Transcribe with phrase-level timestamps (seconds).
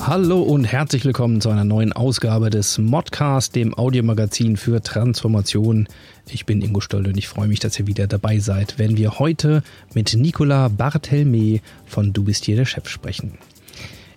[0.00, 5.88] Hallo und herzlich willkommen zu einer neuen Ausgabe des Modcast, dem Audiomagazin für Transformation.
[6.30, 9.18] Ich bin Ingo Stoll und ich freue mich, dass ihr wieder dabei seid, wenn wir
[9.18, 9.62] heute
[9.94, 13.38] mit Nicola Barthelme von Du bist hier der Chef sprechen.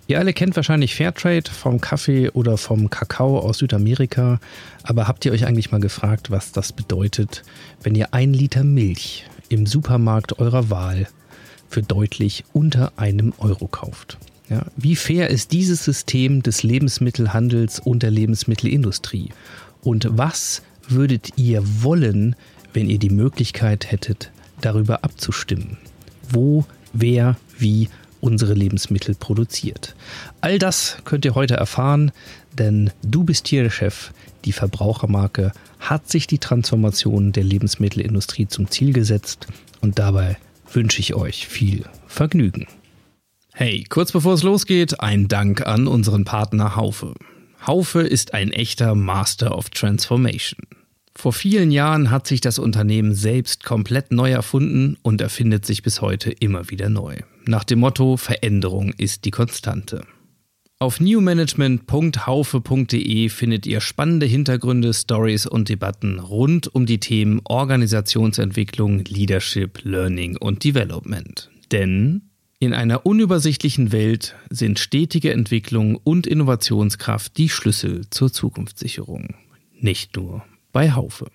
[0.06, 4.40] Ihr alle kennt wahrscheinlich Fairtrade vom Kaffee oder vom Kakao aus Südamerika,
[4.82, 7.42] aber habt ihr euch eigentlich mal gefragt, was das bedeutet,
[7.82, 11.08] wenn ihr ein Liter Milch im Supermarkt eurer Wahl
[11.68, 14.18] für deutlich unter einem Euro kauft?
[14.50, 19.30] Ja, wie fair ist dieses System des Lebensmittelhandels und der Lebensmittelindustrie?
[19.82, 22.34] Und was würdet ihr wollen,
[22.72, 25.76] wenn ihr die Möglichkeit hättet, darüber abzustimmen?
[26.30, 27.88] Wo, wer, wie
[28.20, 29.94] unsere Lebensmittel produziert.
[30.40, 32.10] All das könnt ihr heute erfahren,
[32.58, 34.12] denn du bist hier der Chef.
[34.44, 39.46] Die Verbrauchermarke hat sich die Transformation der Lebensmittelindustrie zum Ziel gesetzt
[39.80, 40.36] und dabei
[40.72, 42.66] wünsche ich euch viel Vergnügen.
[43.60, 47.14] Hey, kurz bevor es losgeht, ein Dank an unseren Partner Haufe.
[47.66, 50.60] Haufe ist ein echter Master of Transformation.
[51.16, 56.00] Vor vielen Jahren hat sich das Unternehmen selbst komplett neu erfunden und erfindet sich bis
[56.00, 57.16] heute immer wieder neu.
[57.46, 60.04] Nach dem Motto Veränderung ist die Konstante.
[60.78, 69.80] Auf newmanagement.haufe.de findet ihr spannende Hintergründe, Stories und Debatten rund um die Themen Organisationsentwicklung, Leadership,
[69.82, 71.50] Learning und Development.
[71.72, 72.27] Denn
[72.60, 79.36] in einer unübersichtlichen Welt sind stetige Entwicklung und Innovationskraft die Schlüssel zur Zukunftssicherung.
[79.78, 80.42] Nicht nur
[80.72, 81.30] bei Haufe.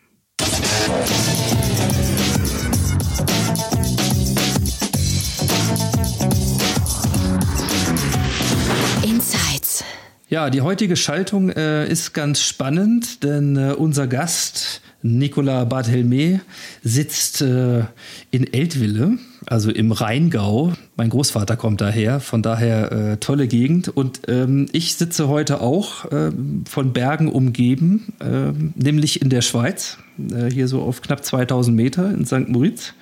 [9.04, 9.86] Insights.
[10.28, 16.42] Ja, die heutige Schaltung äh, ist ganz spannend, denn äh, unser Gast Nicola Barthelme
[16.82, 17.86] sitzt äh,
[18.32, 20.74] in Eltville, also im Rheingau.
[20.96, 23.90] Mein Großvater kommt daher, von daher äh, tolle Gegend.
[23.90, 26.32] Und ähm, ich sitze heute auch äh,
[26.70, 32.12] von Bergen umgeben, ähm, nämlich in der Schweiz, äh, hier so auf knapp 2000 Meter
[32.12, 32.48] in St.
[32.48, 32.94] Moritz.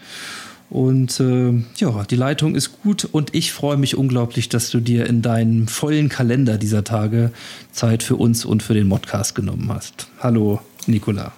[0.70, 5.06] Und äh, ja, die Leitung ist gut und ich freue mich unglaublich, dass du dir
[5.06, 7.32] in deinem vollen Kalender dieser Tage
[7.74, 10.08] Zeit für uns und für den Modcast genommen hast.
[10.20, 11.34] Hallo, Nicola.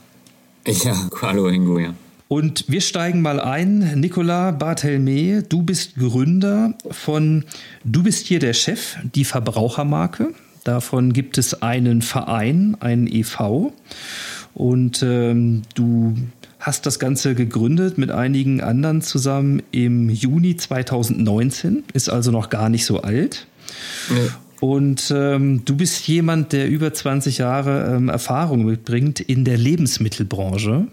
[0.67, 1.95] Ja, hallo Ingo, ja.
[2.33, 3.99] Und wir steigen mal ein.
[3.99, 7.45] Nicola Barthelme, du bist Gründer von
[7.83, 10.29] Du bist hier der Chef, die Verbrauchermarke.
[10.63, 13.71] Davon gibt es einen Verein, einen EV.
[14.55, 16.16] Und ähm, du
[16.59, 22.69] hast das Ganze gegründet mit einigen anderen zusammen im Juni 2019, ist also noch gar
[22.69, 23.45] nicht so alt.
[24.09, 24.31] Nee.
[24.59, 30.88] Und ähm, du bist jemand, der über 20 Jahre ähm, Erfahrung mitbringt in der Lebensmittelbranche.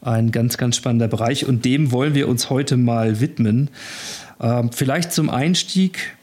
[0.00, 3.70] Ein ganz, ganz spannender Bereich und dem wollen wir uns heute mal widmen.
[4.40, 6.16] Ähm, vielleicht zum Einstieg,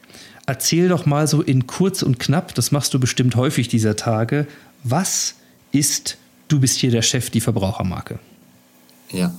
[0.46, 4.48] erzähl doch mal so in kurz und knapp, das machst du bestimmt häufig dieser Tage,
[4.84, 5.36] was
[5.72, 8.20] ist Du bist hier der Chef, die Verbrauchermarke?
[9.12, 9.34] Ja.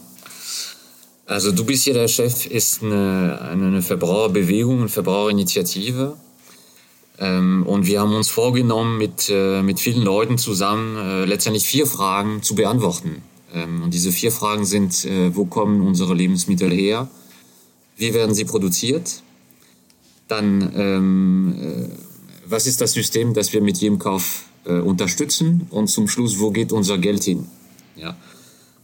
[1.27, 6.17] Also du bist hier der Chef ist eine, eine Verbraucherbewegung, eine Verbraucherinitiative.
[7.19, 11.87] Ähm, und wir haben uns vorgenommen, mit, äh, mit vielen Leuten zusammen äh, letztendlich vier
[11.87, 13.23] Fragen zu beantworten.
[13.57, 17.09] Ähm, und diese vier Fragen sind, äh, wo kommen unsere Lebensmittel her?
[17.97, 19.23] Wie werden sie produziert?
[20.29, 21.89] Dann, ähm, äh,
[22.47, 25.67] was ist das System, das wir mit jedem Kauf äh, unterstützen?
[25.71, 27.47] Und zum Schluss, wo geht unser Geld hin?
[27.97, 28.15] Ja.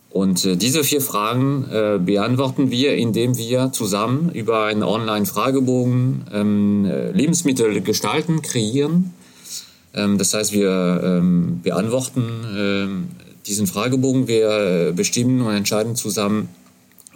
[0.09, 1.65] Und diese vier Fragen
[2.05, 9.15] beantworten wir, indem wir zusammen über einen Online-Fragebogen ähm, äh, Lebensmittel gestalten, kreieren.
[9.95, 11.23] Das heißt, wir
[11.63, 13.09] beantworten
[13.47, 16.49] diesen Fragebogen, wir äh, bestimmen und entscheiden zusammen,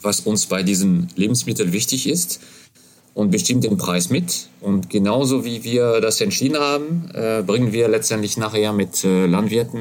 [0.01, 2.41] was uns bei diesen Lebensmitteln wichtig ist
[3.15, 4.49] und bestimmen den Preis mit.
[4.61, 9.81] Und genauso wie wir das entschieden haben, äh, bringen wir letztendlich nachher mit äh, Landwirten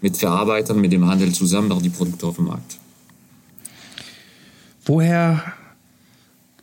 [0.00, 2.78] mit Verarbeitern, mit dem Handel zusammen auch die Produkte auf dem Markt.
[4.84, 5.42] Woher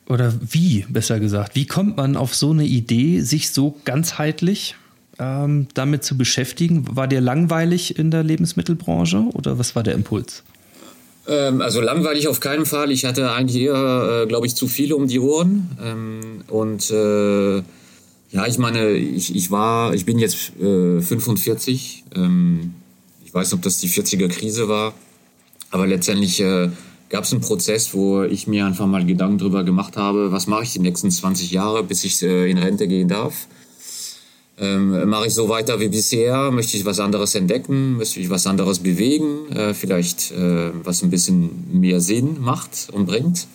[0.07, 4.75] oder wie, besser gesagt, wie kommt man auf so eine Idee, sich so ganzheitlich
[5.19, 6.85] ähm, damit zu beschäftigen?
[6.91, 10.43] War dir langweilig in der Lebensmittelbranche oder was war der Impuls?
[11.27, 12.91] Ähm, also langweilig auf keinen Fall.
[12.91, 15.69] Ich hatte eigentlich eher, äh, glaube ich, zu viele um die Ohren.
[15.83, 17.57] Ähm, und äh,
[18.31, 22.03] ja, ich meine, ich, ich war, ich bin jetzt äh, 45.
[22.15, 22.73] Ähm,
[23.25, 24.93] ich weiß nicht, ob das die 40er Krise war,
[25.69, 26.69] aber letztendlich äh,
[27.09, 30.63] gab es einen Prozess, wo ich mir einfach mal Gedanken darüber gemacht habe, was mache
[30.63, 33.47] ich die nächsten 20 Jahre, bis ich äh, in Rente gehen darf.
[34.59, 36.49] Ähm, mache ich so weiter wie bisher?
[36.49, 37.97] Möchte ich was anderes entdecken?
[37.97, 39.51] Möchte ich was anderes bewegen?
[39.51, 43.47] Äh, vielleicht äh, was ein bisschen mehr Sinn macht und bringt?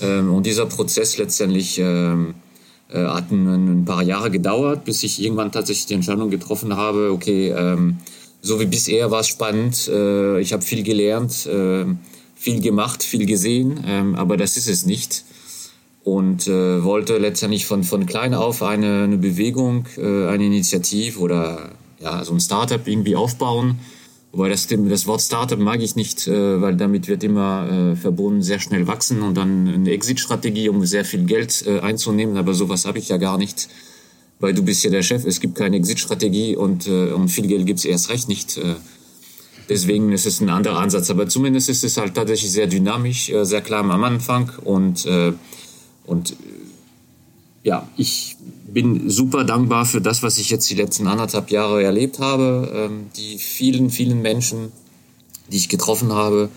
[0.00, 2.34] Ähm, und dieser Prozess letztendlich ähm,
[2.88, 7.10] äh, hat ein, ein, paar Jahre gedauert, bis ich irgendwann tatsächlich die Entscheidung getroffen habe,
[7.12, 7.98] okay, ähm,
[8.42, 11.84] so wie bisher war es spannend, äh, ich habe viel gelernt, äh,
[12.34, 15.24] viel gemacht, viel gesehen, ähm, aber das ist es nicht.
[16.06, 21.72] Und äh, wollte letztendlich von, von klein auf eine, eine Bewegung, äh, eine Initiative oder
[21.98, 23.80] ja, so ein Startup irgendwie aufbauen,
[24.36, 28.42] Wobei das, das Wort Startup mag ich nicht, äh, weil damit wird immer äh, verbunden,
[28.42, 32.36] sehr schnell wachsen und dann eine Exit-Strategie, um sehr viel Geld äh, einzunehmen.
[32.36, 33.68] Aber sowas habe ich ja gar nicht,
[34.38, 35.24] weil du bist ja der Chef.
[35.24, 38.58] Es gibt keine Exit-Strategie und, äh, und viel Geld gibt es erst recht nicht.
[38.58, 38.74] Äh,
[39.70, 41.08] deswegen ist es ein anderer Ansatz.
[41.08, 45.32] Aber zumindest ist es halt tatsächlich sehr dynamisch, äh, sehr klar am Anfang und, äh,
[46.06, 46.36] und
[47.66, 48.36] ja, ich
[48.72, 52.70] bin super dankbar für das, was ich jetzt die letzten anderthalb Jahre erlebt habe.
[52.72, 54.70] Ähm, die vielen, vielen Menschen,
[55.50, 56.48] die ich getroffen habe,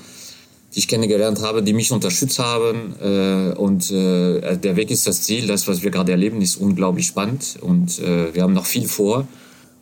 [0.75, 2.93] die ich kennengelernt habe, die mich unterstützt haben.
[3.01, 5.47] Äh, und äh, der Weg ist das Ziel.
[5.47, 7.57] Das, was wir gerade erleben, ist unglaublich spannend.
[7.59, 9.27] Und äh, wir haben noch viel vor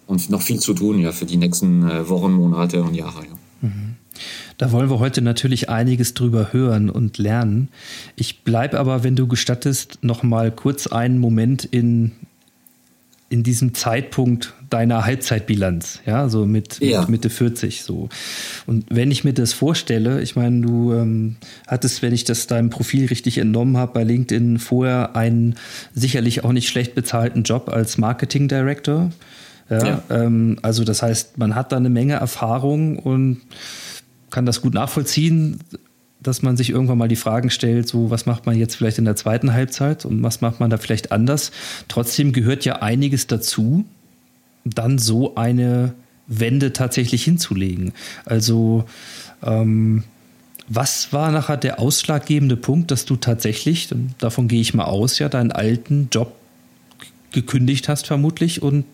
[0.05, 3.23] und noch viel zu tun ja, für die nächsten äh, Wochen, Monate und Jahre.
[3.23, 3.67] Ja.
[3.67, 3.86] Mhm.
[4.57, 7.69] Da wollen wir heute natürlich einiges drüber hören und lernen.
[8.15, 12.13] Ich bleibe aber, wenn du gestattest, noch mal kurz einen Moment in,
[13.29, 17.01] in diesem Zeitpunkt deiner Halbzeitbilanz, ja, so mit, ja.
[17.01, 18.09] mit, Mitte 40 so.
[18.65, 21.35] Und wenn ich mir das vorstelle, ich meine, du ähm,
[21.67, 25.55] hattest, wenn ich das deinem Profil richtig entnommen habe, bei LinkedIn vorher einen
[25.93, 29.11] sicherlich auch nicht schlecht bezahlten Job als Marketing Director.
[29.69, 30.03] Ja, ja.
[30.09, 33.41] Ähm, also das heißt, man hat da eine Menge Erfahrung und
[34.29, 35.59] kann das gut nachvollziehen,
[36.19, 39.05] dass man sich irgendwann mal die Fragen stellt, so was macht man jetzt vielleicht in
[39.05, 41.51] der zweiten Halbzeit und was macht man da vielleicht anders.
[41.87, 43.85] Trotzdem gehört ja einiges dazu,
[44.65, 45.93] dann so eine
[46.27, 47.93] Wende tatsächlich hinzulegen.
[48.25, 48.85] Also
[49.43, 50.03] ähm,
[50.67, 55.29] was war nachher der ausschlaggebende Punkt, dass du tatsächlich, davon gehe ich mal aus, ja,
[55.29, 56.35] deinen alten Job
[57.31, 58.85] gekündigt hast vermutlich und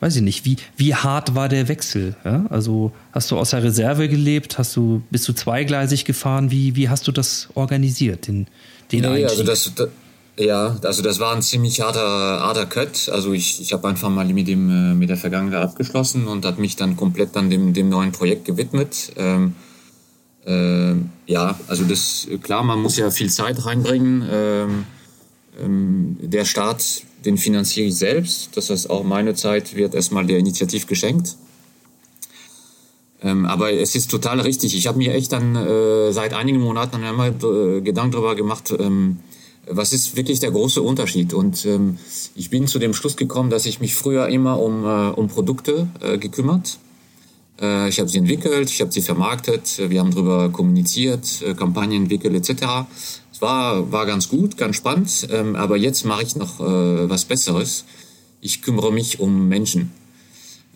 [0.00, 2.16] weiß ich nicht, wie, wie hart war der Wechsel?
[2.24, 2.46] Ja?
[2.50, 4.58] Also hast du aus der Reserve gelebt?
[4.58, 6.50] Hast du, bist du zweigleisig gefahren?
[6.50, 8.46] Wie, wie hast du das organisiert, den,
[8.90, 9.88] den nee, also das, das,
[10.38, 13.10] ja, also das war ein ziemlich harter, harter Cut.
[13.10, 16.58] Also ich, ich habe einfach mal mit dem äh, mit der Vergangenheit abgeschlossen und hat
[16.58, 19.12] mich dann komplett dann dem, dem neuen Projekt gewidmet.
[19.16, 19.54] Ähm,
[20.46, 20.94] äh,
[21.30, 24.26] ja, also das klar, man muss ja viel Zeit reinbringen.
[24.30, 24.84] Ähm,
[25.62, 28.50] ähm, der Start den finanziere ich selbst.
[28.56, 31.36] Das heißt, auch meine Zeit wird erstmal der Initiativ geschenkt.
[33.22, 34.74] Ähm, aber es ist total richtig.
[34.74, 39.18] Ich habe mir echt dann äh, seit einigen Monaten einmal äh, Gedanken darüber gemacht, ähm,
[39.66, 41.34] was ist wirklich der große Unterschied.
[41.34, 41.98] Und ähm,
[42.34, 45.88] ich bin zu dem Schluss gekommen, dass ich mich früher immer um, äh, um Produkte
[46.00, 46.78] äh, gekümmert.
[47.60, 52.04] Äh, ich habe sie entwickelt, ich habe sie vermarktet, wir haben darüber kommuniziert, äh, Kampagnen
[52.04, 52.86] entwickelt etc
[53.40, 57.84] war, war ganz gut, ganz spannend, ähm, aber jetzt mache ich noch äh, was Besseres.
[58.40, 59.92] Ich kümmere mich um Menschen.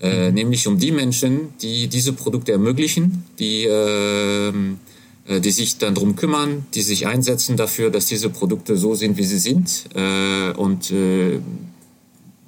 [0.00, 0.34] Äh, mhm.
[0.34, 4.79] Nämlich um die Menschen, die diese Produkte ermöglichen, die, ähm,
[5.27, 9.17] äh, die sich dann drum kümmern, die sich einsetzen dafür, dass diese Produkte so sind,
[9.17, 9.84] wie sie sind.
[9.94, 11.41] Äh, und äh,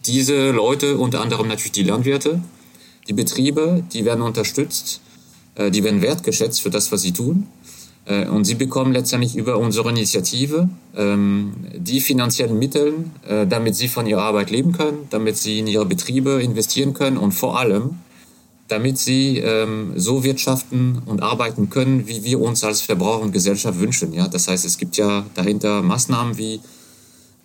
[0.07, 2.43] diese Leute, unter anderem natürlich die Landwirte,
[3.09, 5.00] die Betriebe, die werden unterstützt,
[5.55, 7.47] äh, die werden wertgeschätzt für das, was sie tun.
[8.07, 12.95] Äh, und sie bekommen letztendlich über unsere Initiative ähm, die finanziellen Mittel,
[13.29, 17.19] äh, damit sie von ihrer Arbeit leben können, damit sie in ihre Betriebe investieren können
[17.19, 17.99] und vor allem,
[18.69, 23.79] damit sie ähm, so wirtschaften und arbeiten können, wie wir uns als Verbraucher und Gesellschaft
[23.79, 24.13] wünschen.
[24.13, 24.29] Ja?
[24.29, 26.61] Das heißt, es gibt ja dahinter Maßnahmen wie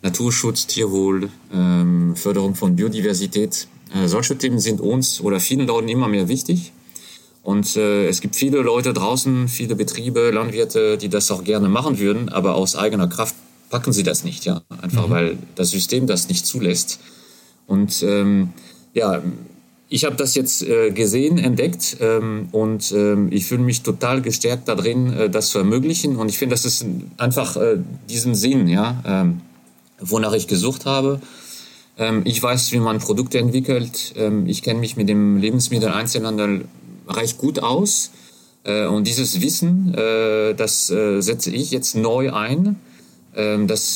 [0.04, 3.68] Naturschutz, Tierwohl, ähm, Förderung von Biodiversität.
[3.94, 6.72] Äh, solche Themen sind uns oder vielen Leuten immer mehr wichtig.
[7.44, 11.98] Und äh, es gibt viele Leute draußen, viele Betriebe, Landwirte, die das auch gerne machen
[11.98, 13.36] würden, aber aus eigener Kraft
[13.70, 14.62] packen sie das nicht, ja.
[14.82, 15.12] Einfach mhm.
[15.12, 17.00] weil das System das nicht zulässt.
[17.66, 18.50] Und ähm,
[18.94, 19.22] ja,
[19.90, 24.68] ich habe das jetzt äh, gesehen, entdeckt ähm, und ähm, ich fühle mich total gestärkt
[24.68, 26.16] darin, äh, das zu ermöglichen.
[26.16, 26.86] Und ich finde, das ist
[27.18, 27.78] einfach äh,
[28.10, 29.42] diesen Sinn, ja, ähm,
[30.00, 31.20] wonach ich gesucht habe.
[31.98, 34.14] Ähm, ich weiß, wie man Produkte entwickelt.
[34.16, 36.66] Ähm, ich kenne mich mit dem Lebensmitteleinzelhandel
[37.18, 38.12] recht gut aus.
[38.64, 42.78] Äh, und dieses Wissen, äh, das äh, setze ich jetzt neu ein.
[43.34, 43.94] Ähm, das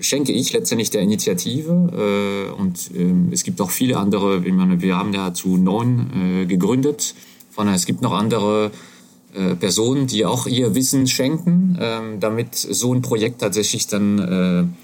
[0.00, 2.52] schenke ich letztendlich der Initiative.
[2.58, 4.40] und ähm, es gibt auch viele andere.
[4.40, 7.14] Meine, wir haben dazu neun gegründet
[7.50, 8.70] Von, es gibt noch andere
[9.60, 14.74] Personen, die auch ihr Wissen schenken, ähm, damit so ein Projekt tatsächlich dann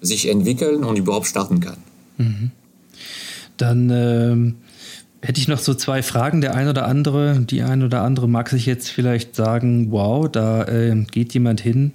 [0.00, 1.78] sich entwickeln und überhaupt starten kann.
[2.16, 2.50] Mhm.
[3.56, 4.56] Dann
[5.26, 6.40] hätte ich noch so zwei Fragen.
[6.40, 10.64] Der eine oder andere, die eine oder andere mag sich jetzt vielleicht sagen, wow, da
[10.64, 11.92] äh, geht jemand hin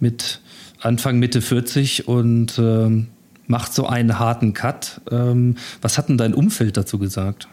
[0.00, 0.40] mit
[0.80, 3.08] Anfang, Mitte 40 und ähm,
[3.46, 5.00] macht so einen harten Cut.
[5.10, 7.48] Ähm, was hat denn dein Umfeld dazu gesagt?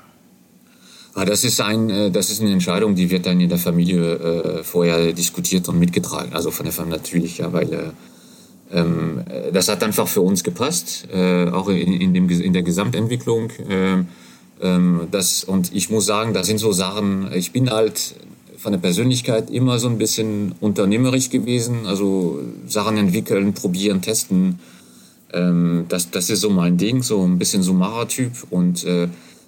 [1.13, 4.15] Ah, das ist ein, äh, das ist eine Entscheidung, die wird dann in der Familie
[4.15, 6.33] äh, vorher diskutiert und mitgetragen.
[6.33, 7.91] Also von der Familie natürlich, ja, weil äh,
[8.71, 13.49] ähm, das hat einfach für uns gepasst, äh, auch in, in, dem, in der Gesamtentwicklung.
[14.59, 18.15] Äh, ähm, das, und ich muss sagen, das sind so Sachen, ich bin halt
[18.57, 24.59] von der Persönlichkeit immer so ein bisschen unternehmerisch gewesen, also Sachen entwickeln, probieren, testen.
[25.33, 29.07] Ähm, das, das ist so mein Ding, so ein bisschen so Mara-Typ und äh,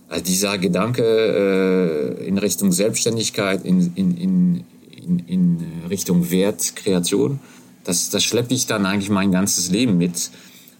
[0.10, 5.58] also dieser Gedanke äh, in Richtung Selbstständigkeit, in, in, in, in,
[5.90, 7.40] Richtung Wertkreation,
[7.84, 10.32] das, das schleppe ich dann eigentlich mein ganzes Leben mit.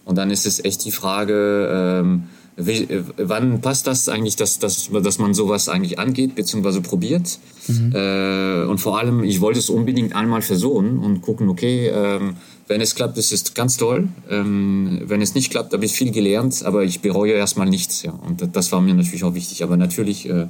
[0.04, 1.68] Und dann ist es echt die Frage,
[2.02, 2.24] ähm,
[2.58, 7.38] wann passt das eigentlich, dass, dass, dass man sowas eigentlich angeht, beziehungsweise probiert.
[7.68, 7.92] Mhm.
[7.94, 12.34] Äh, und vor allem, ich wollte es unbedingt einmal versuchen und gucken, okay, ähm,
[12.66, 14.08] wenn es klappt, ist es ganz toll.
[14.28, 18.02] Ähm, wenn es nicht klappt, habe ich viel gelernt, aber ich bereue erstmal nichts.
[18.02, 18.12] Ja.
[18.12, 19.62] Und das war mir natürlich auch wichtig.
[19.62, 20.46] Aber natürlich äh,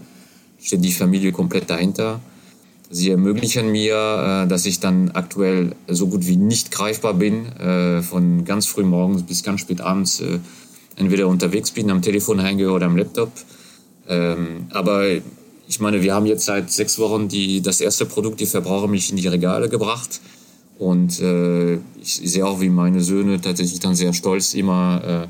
[0.61, 2.21] steht die Familie komplett dahinter.
[2.91, 8.01] Sie ermöglichen mir, äh, dass ich dann aktuell so gut wie nicht greifbar bin, äh,
[8.01, 10.39] von ganz früh morgens bis ganz spät abends äh,
[10.99, 13.33] entweder unterwegs bin, am Telefon hänge oder am Laptop.
[14.09, 15.07] Ähm, aber
[15.69, 19.17] ich meine, wir haben jetzt seit sechs Wochen die, das erste Produkt, die Verbrauchermilch, in
[19.17, 20.21] die Regale gebracht.
[20.79, 25.29] Und äh, ich sehe auch, wie meine Söhne tatsächlich dann sehr stolz immer äh,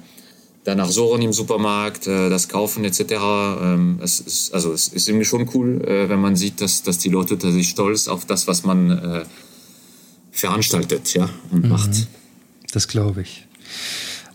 [0.65, 3.01] danach suchen im Supermarkt, äh, das kaufen etc.
[3.01, 6.99] Ähm, es ist, also es ist irgendwie schon cool, äh, wenn man sieht, dass, dass
[6.99, 9.25] die Leute tatsächlich stolz auf das, was man äh,
[10.31, 11.71] veranstaltet ja, und mhm.
[11.71, 12.09] macht.
[12.73, 13.47] Das glaube ich.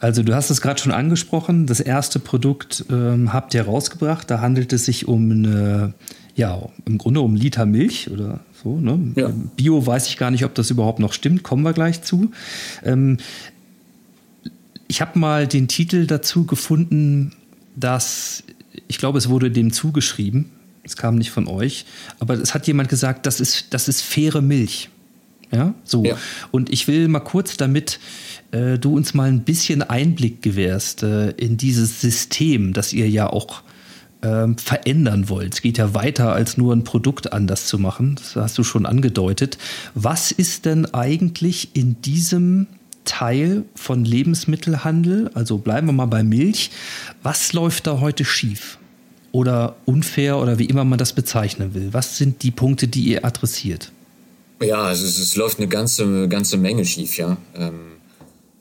[0.03, 4.29] Also du hast es gerade schon angesprochen, das erste Produkt ähm, habt ihr rausgebracht.
[4.29, 5.93] Da handelt es sich um eine,
[6.35, 9.13] ja, im Grunde um Liter Milch oder so, ne?
[9.15, 9.31] ja.
[9.55, 12.31] Bio weiß ich gar nicht, ob das überhaupt noch stimmt, kommen wir gleich zu.
[12.83, 13.15] Ähm,
[14.89, 17.31] ich habe mal den Titel dazu gefunden,
[17.77, 18.43] dass,
[18.89, 20.49] ich glaube, es wurde dem zugeschrieben,
[20.83, 21.85] es kam nicht von euch,
[22.19, 24.89] aber es hat jemand gesagt, das ist, das ist faire Milch.
[25.53, 26.03] Ja, so.
[26.03, 26.17] Ja.
[26.51, 27.99] Und ich will mal kurz damit
[28.51, 33.27] äh, du uns mal ein bisschen Einblick gewährst äh, in dieses System, das ihr ja
[33.27, 33.63] auch
[34.21, 35.55] ähm, verändern wollt.
[35.55, 38.15] Es geht ja weiter, als nur ein Produkt anders zu machen.
[38.15, 39.57] Das hast du schon angedeutet.
[39.95, 42.67] Was ist denn eigentlich in diesem
[43.05, 46.71] Teil von Lebensmittelhandel, also bleiben wir mal bei Milch,
[47.21, 48.77] was läuft da heute schief?
[49.33, 51.89] Oder unfair oder wie immer man das bezeichnen will?
[51.91, 53.91] Was sind die Punkte, die ihr adressiert?
[54.65, 57.37] Ja, also es, es läuft eine ganze, ganze Menge schief, ja.
[57.55, 57.93] Ähm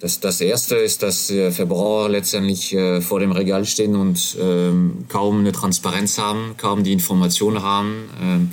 [0.03, 5.39] das, das erste ist, dass Verbraucher letztendlich äh, vor dem Regal stehen und ähm, kaum
[5.39, 8.51] eine Transparenz haben, kaum die Informationen haben ähm,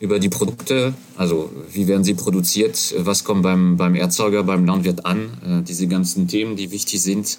[0.00, 0.92] über die Produkte.
[1.16, 5.30] Also wie werden sie produziert, was kommt beim, beim Erzeuger, beim Landwirt an.
[5.46, 7.38] Äh, diese ganzen Themen, die wichtig sind,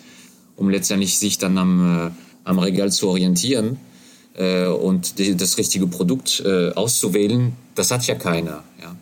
[0.55, 2.11] um letztendlich sich dann am, äh,
[2.45, 3.77] am Regal zu orientieren
[4.81, 8.63] und die, das richtige Produkt äh, auszuwählen, das hat ja keiner.
[8.81, 8.95] Ja.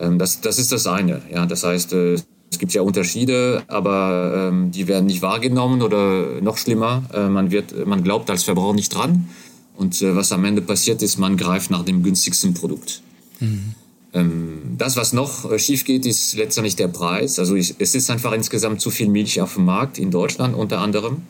[0.00, 1.22] Ähm, das, das ist das eine.
[1.32, 1.46] Ja.
[1.46, 2.14] Das heißt, äh,
[2.50, 7.52] es gibt ja Unterschiede, aber ähm, die werden nicht wahrgenommen oder noch schlimmer, äh, man,
[7.52, 9.28] wird, man glaubt als Verbraucher nicht dran.
[9.76, 13.02] Und äh, was am Ende passiert ist, man greift nach dem günstigsten Produkt.
[13.38, 13.74] Mhm.
[14.12, 17.38] Ähm, das, was noch äh, schief geht, ist letztendlich der Preis.
[17.38, 20.80] Also ich, es ist einfach insgesamt zu viel Milch auf dem Markt, in Deutschland unter
[20.80, 21.22] anderem.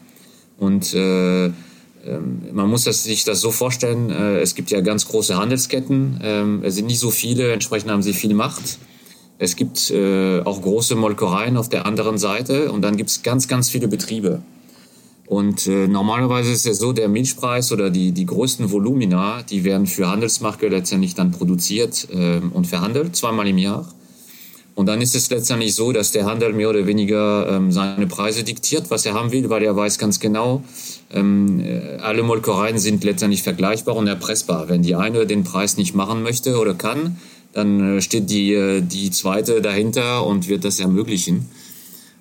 [0.58, 1.50] Und äh,
[2.52, 6.60] man muss das, sich das so vorstellen, äh, es gibt ja ganz große Handelsketten, ähm,
[6.64, 8.78] es sind nicht so viele, entsprechend haben sie viel Macht.
[9.38, 13.48] Es gibt äh, auch große Molkereien auf der anderen Seite und dann gibt es ganz,
[13.48, 14.42] ganz viele Betriebe.
[15.26, 19.86] Und äh, normalerweise ist es so, der Milchpreis oder die, die größten Volumina, die werden
[19.86, 23.86] für Handelsmarke letztendlich dann produziert äh, und verhandelt, zweimal im Jahr.
[24.74, 28.44] Und dann ist es letztendlich so, dass der Handel mehr oder weniger ähm, seine Preise
[28.44, 30.62] diktiert, was er haben will, weil er weiß ganz genau,
[31.12, 34.68] ähm, äh, alle Molkereien sind letztendlich vergleichbar und erpressbar.
[34.68, 37.18] Wenn die eine den Preis nicht machen möchte oder kann,
[37.52, 41.48] dann äh, steht die, äh, die zweite dahinter und wird das ermöglichen.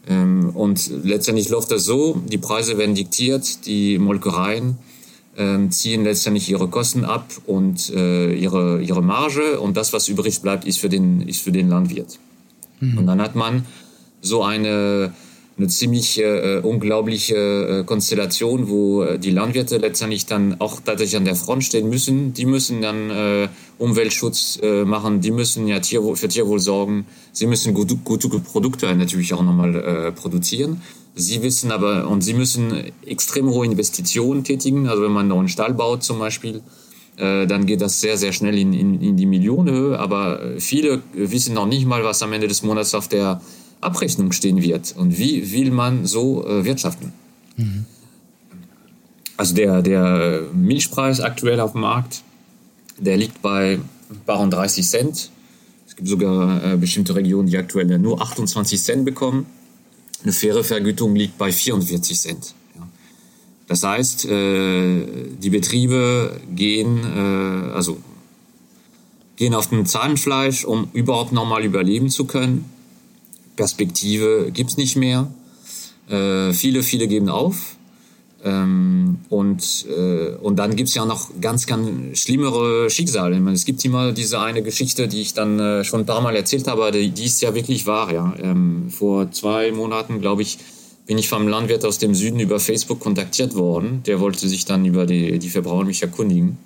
[0.07, 4.77] Ähm, und letztendlich läuft das so, die Preise werden diktiert, die Molkereien
[5.37, 10.41] ähm, ziehen letztendlich ihre Kosten ab und äh, ihre, ihre Marge und das, was übrig
[10.41, 12.19] bleibt, ist für den, ist für den Landwirt.
[12.79, 12.97] Mhm.
[12.99, 13.65] Und dann hat man
[14.21, 15.13] so eine,
[15.57, 21.25] eine ziemlich äh, unglaubliche äh, Konstellation, wo äh, die Landwirte letztendlich dann auch dadurch an
[21.25, 22.33] der Front stehen müssen.
[22.33, 27.47] Die müssen dann äh, Umweltschutz äh, machen, die müssen ja Tierwohl, für Tierwohl sorgen, sie
[27.47, 30.81] müssen gute, gute Produkte natürlich auch nochmal äh, produzieren.
[31.15, 34.87] Sie wissen aber, und sie müssen extrem hohe Investitionen tätigen.
[34.87, 36.61] Also wenn man einen neuen Stall baut zum Beispiel,
[37.19, 39.99] dann geht das sehr, sehr schnell in, in, in die Millionenhöhe.
[39.99, 43.41] Aber viele wissen noch nicht mal, was am Ende des Monats auf der
[43.81, 47.13] Abrechnung stehen wird und wie will man so äh, wirtschaften.
[47.57, 47.85] Mhm.
[49.37, 52.23] Also der, der Milchpreis aktuell auf dem Markt,
[52.97, 53.79] der liegt bei
[54.25, 55.31] 30 Cent.
[55.87, 59.45] Es gibt sogar äh, bestimmte Regionen, die aktuell nur 28 Cent bekommen.
[60.23, 62.53] Eine faire Vergütung liegt bei 44 Cent.
[63.69, 65.05] Das heißt, äh,
[65.41, 67.99] die Betriebe gehen, äh, also
[69.37, 72.65] gehen auf dem Zahnfleisch, um überhaupt nochmal überleben zu können.
[73.55, 75.31] Perspektive gibt es nicht mehr.
[76.09, 77.75] Äh, viele, viele geben auf.
[78.43, 83.39] Ähm, und, äh, und dann gibt es ja noch ganz, ganz schlimmere Schicksale.
[83.39, 86.35] Meine, es gibt immer diese eine Geschichte, die ich dann äh, schon ein paar Mal
[86.35, 88.11] erzählt habe, die, die ist ja wirklich wahr.
[88.11, 88.33] Ja.
[88.41, 90.57] Ähm, vor zwei Monaten, glaube ich,
[91.09, 94.03] bin ich vom Landwirt aus dem Süden über Facebook kontaktiert worden.
[94.05, 96.59] Der wollte sich dann über die, die Verbraucher mich erkundigen.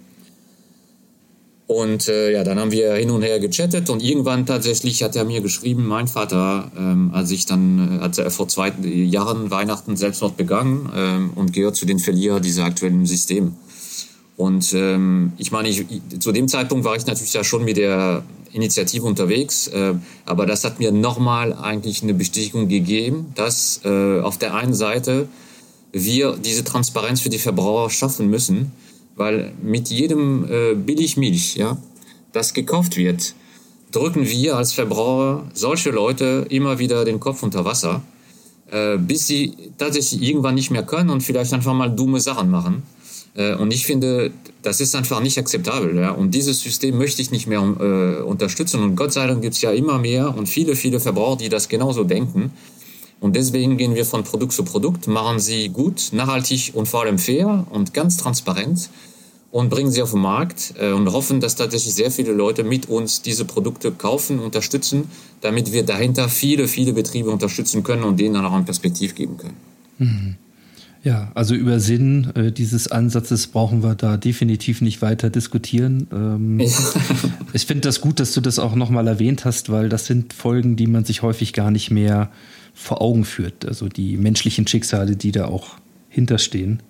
[1.65, 5.23] Und äh, ja, dann haben wir hin und her gechattet und irgendwann tatsächlich hat er
[5.23, 9.95] mir geschrieben, mein Vater, ähm, als ich dann, äh, hat er vor zwei Jahren Weihnachten
[9.95, 13.53] Selbstmord begangen ähm, und gehört zu den Verlierern dieser aktuellen System.
[14.35, 15.85] Und ähm, ich meine, ich,
[16.19, 19.93] zu dem Zeitpunkt war ich natürlich ja schon mit der Initiative unterwegs, äh,
[20.25, 25.27] aber das hat mir nochmal eigentlich eine Bestätigung gegeben, dass äh, auf der einen Seite
[25.91, 28.71] wir diese Transparenz für die Verbraucher schaffen müssen,
[29.15, 31.77] weil mit jedem äh, Billigmilch, ja,
[32.31, 33.35] das gekauft wird,
[33.91, 38.01] drücken wir als Verbraucher solche Leute immer wieder den Kopf unter Wasser,
[38.71, 42.83] äh, bis sie tatsächlich irgendwann nicht mehr können und vielleicht einfach mal dumme Sachen machen.
[43.35, 45.95] Äh, und ich finde, das ist einfach nicht akzeptabel.
[45.97, 46.11] Ja?
[46.11, 48.81] Und dieses System möchte ich nicht mehr äh, unterstützen.
[48.83, 51.67] Und Gott sei Dank gibt es ja immer mehr und viele, viele Verbraucher, die das
[51.67, 52.51] genauso denken.
[53.19, 57.17] Und deswegen gehen wir von Produkt zu Produkt, machen sie gut, nachhaltig und vor allem
[57.17, 58.89] fair und ganz transparent
[59.49, 62.89] und bringen sie auf den Markt äh, und hoffen, dass tatsächlich sehr viele Leute mit
[62.89, 65.09] uns diese Produkte kaufen, unterstützen,
[65.41, 69.37] damit wir dahinter viele, viele Betriebe unterstützen können und denen dann auch ein Perspektiv geben
[69.37, 69.57] können.
[69.99, 70.35] Mhm.
[71.03, 76.07] Ja, also über Sinn äh, dieses Ansatzes brauchen wir da definitiv nicht weiter diskutieren.
[76.13, 76.67] Ähm, ja.
[77.53, 80.77] ich finde das gut, dass du das auch nochmal erwähnt hast, weil das sind Folgen,
[80.77, 82.31] die man sich häufig gar nicht mehr
[82.73, 83.65] vor Augen führt.
[83.65, 85.71] Also die menschlichen Schicksale, die da auch
[86.07, 86.81] hinterstehen.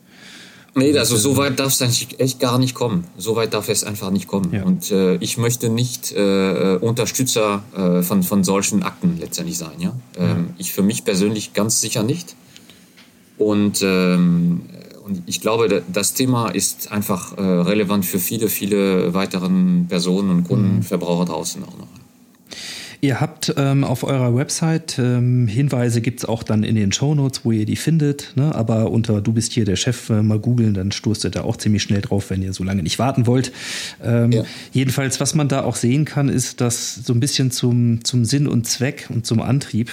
[0.76, 3.06] Nee, also so weit darf es eigentlich echt gar nicht kommen.
[3.17, 4.52] So weit darf es einfach nicht kommen.
[4.54, 4.63] Ja.
[4.63, 9.80] Und äh, ich möchte nicht äh, Unterstützer äh, von, von solchen Akten letztendlich sein.
[9.80, 9.93] Ja?
[10.17, 10.38] Ähm, ja.
[10.58, 12.36] Ich für mich persönlich ganz sicher nicht.
[13.38, 14.62] Und, ähm,
[15.06, 20.43] und ich glaube, das Thema ist einfach äh, relevant für viele, viele weiteren Personen und
[20.46, 20.84] Kunden, mhm.
[20.84, 21.88] Verbraucher draußen auch noch.
[23.04, 27.13] Ihr habt ähm, auf eurer Website ähm, Hinweise gibt es auch dann in den Show
[27.13, 28.32] Notes, wo ihr die findet.
[28.38, 28.56] Ne?
[28.56, 31.58] Aber unter Du bist hier der Chef äh, mal googeln, dann stoßt ihr da auch
[31.58, 33.52] ziemlich schnell drauf, wenn ihr so lange nicht warten wollt.
[34.02, 34.46] Ähm, ja.
[34.72, 38.48] Jedenfalls, was man da auch sehen kann, ist, dass so ein bisschen zum, zum Sinn
[38.48, 39.91] und Zweck und zum Antrieb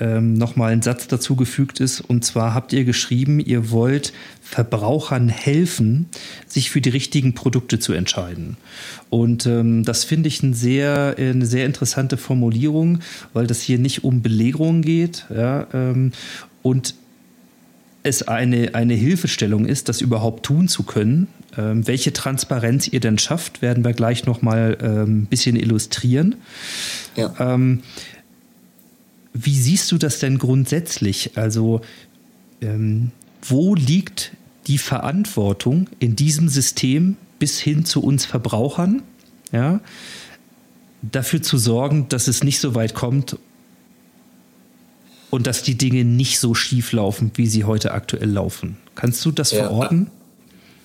[0.00, 2.00] ähm, nochmal ein Satz dazugefügt ist.
[2.00, 6.06] Und zwar habt ihr geschrieben, ihr wollt Verbrauchern helfen,
[6.46, 8.56] sich für die richtigen Produkte zu entscheiden.
[9.10, 13.00] Und ähm, das finde ich ein sehr, eine sehr interessante Formulierung,
[13.32, 15.26] weil das hier nicht um Belegung geht.
[15.34, 16.12] Ja, ähm,
[16.62, 16.94] und
[18.02, 21.28] es eine, eine Hilfestellung ist, das überhaupt tun zu können.
[21.56, 26.36] Ähm, welche Transparenz ihr denn schafft, werden wir gleich noch mal ähm, ein bisschen illustrieren.
[27.14, 27.34] Ja.
[27.38, 27.82] Ähm,
[29.34, 31.36] wie siehst du das denn grundsätzlich?
[31.36, 31.80] Also
[32.60, 33.10] ähm,
[33.42, 34.32] wo liegt
[34.66, 39.02] die Verantwortung in diesem System bis hin zu uns Verbrauchern,
[39.50, 39.80] ja,
[41.02, 43.36] dafür zu sorgen, dass es nicht so weit kommt
[45.30, 48.76] und dass die Dinge nicht so schief laufen, wie sie heute aktuell laufen.
[48.94, 50.08] Kannst du das ja, verorten?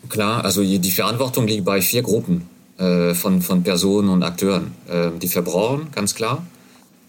[0.09, 2.43] Klar, also die Verantwortung liegt bei vier Gruppen
[2.77, 4.71] äh, von, von Personen und Akteuren.
[4.87, 6.45] Äh, die Verbraucher, ganz klar,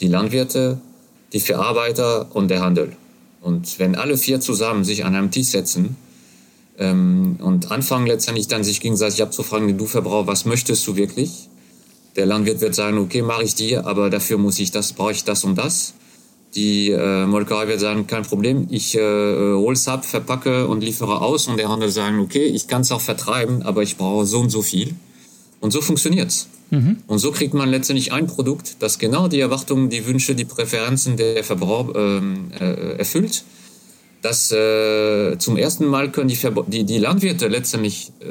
[0.00, 0.80] die Landwirte,
[1.32, 2.96] die Verarbeiter und der Handel.
[3.40, 5.96] Und wenn alle vier zusammen sich an einem Tisch setzen
[6.78, 11.48] ähm, und anfangen letztendlich dann sich gegenseitig abzufragen, du Verbraucher, was möchtest du wirklich?
[12.16, 15.24] Der Landwirt wird sagen, okay, mache ich dir, aber dafür muss ich das, brauche ich
[15.24, 15.94] das und das.
[16.54, 21.20] Die äh, Molkerei wird sagen, kein Problem, ich äh, hole es ab, verpacke und liefere
[21.20, 21.46] aus.
[21.46, 24.50] Und der Handel sagen, okay, ich kann es auch vertreiben, aber ich brauche so und
[24.50, 24.94] so viel.
[25.60, 26.48] Und so funktioniert's.
[27.06, 31.16] Und so kriegt man letztendlich ein Produkt, das genau die Erwartungen, die Wünsche, die Präferenzen
[31.16, 33.44] der Verbraucher ähm, äh, erfüllt.
[34.20, 38.26] Das äh, zum ersten Mal können die, Verbra die, die Landwirte letztendlich äh,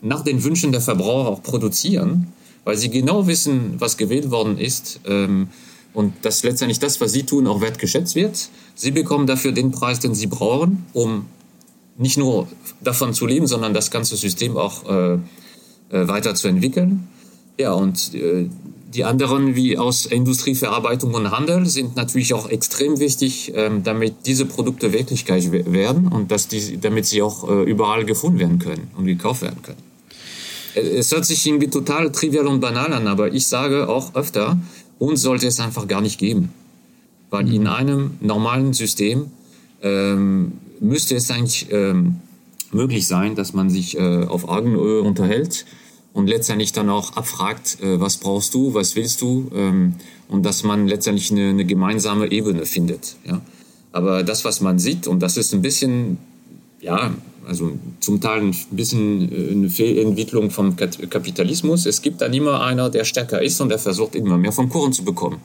[0.00, 2.28] nach den Wünschen der Verbraucher auch produzieren,
[2.64, 5.00] weil sie genau wissen, was gewählt worden ist.
[5.06, 5.48] Ähm,
[5.94, 8.50] und dass letztendlich das, was sie tun, auch wertgeschätzt wird.
[8.74, 11.26] Sie bekommen dafür den Preis, den sie brauchen, um
[11.96, 12.46] nicht nur
[12.80, 15.18] davon zu leben, sondern das ganze System auch äh, äh,
[15.90, 17.08] weiterzuentwickeln.
[17.58, 18.48] Ja, und äh,
[18.94, 24.46] die anderen wie aus Industrieverarbeitung und Handel sind natürlich auch extrem wichtig, ähm, damit diese
[24.46, 29.06] Produkte Wirklichkeit werden und dass die, damit sie auch äh, überall gefunden werden können und
[29.06, 29.82] gekauft werden können.
[30.74, 34.58] Es hört sich irgendwie total trivial und banal an, aber ich sage auch öfter,
[34.98, 36.50] uns sollte es einfach gar nicht geben.
[37.30, 39.26] Weil in einem normalen System
[39.82, 42.16] ähm, müsste es eigentlich ähm,
[42.70, 45.66] möglich sein, dass man sich äh, auf Augenhöhe unterhält
[46.12, 49.94] und letztendlich dann auch abfragt, äh, was brauchst du, was willst du ähm,
[50.28, 53.16] und dass man letztendlich eine, eine gemeinsame Ebene findet.
[53.24, 53.40] Ja?
[53.92, 56.18] Aber das, was man sieht, und das ist ein bisschen,
[56.80, 57.12] ja,
[57.46, 61.86] also zum Teil ein bisschen äh, eine Fehlentwicklung vom Kapitalismus.
[61.86, 64.92] Es gibt dann immer einer, der stärker ist und der versucht immer mehr vom Kuchen
[64.92, 65.40] zu bekommen.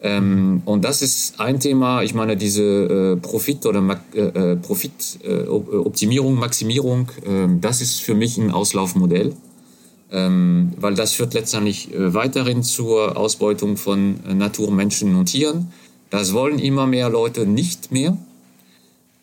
[0.00, 6.36] Ähm, und das ist ein Thema, ich meine, diese äh, Profit- oder Ma äh, Profitoptimierung,
[6.36, 9.34] äh, Maximierung, ähm, das ist für mich ein Auslaufmodell,
[10.10, 15.72] ähm, weil das führt letztendlich äh, weiterhin zur Ausbeutung von äh, Natur, Menschen und Tieren.
[16.10, 18.16] Das wollen immer mehr Leute nicht mehr.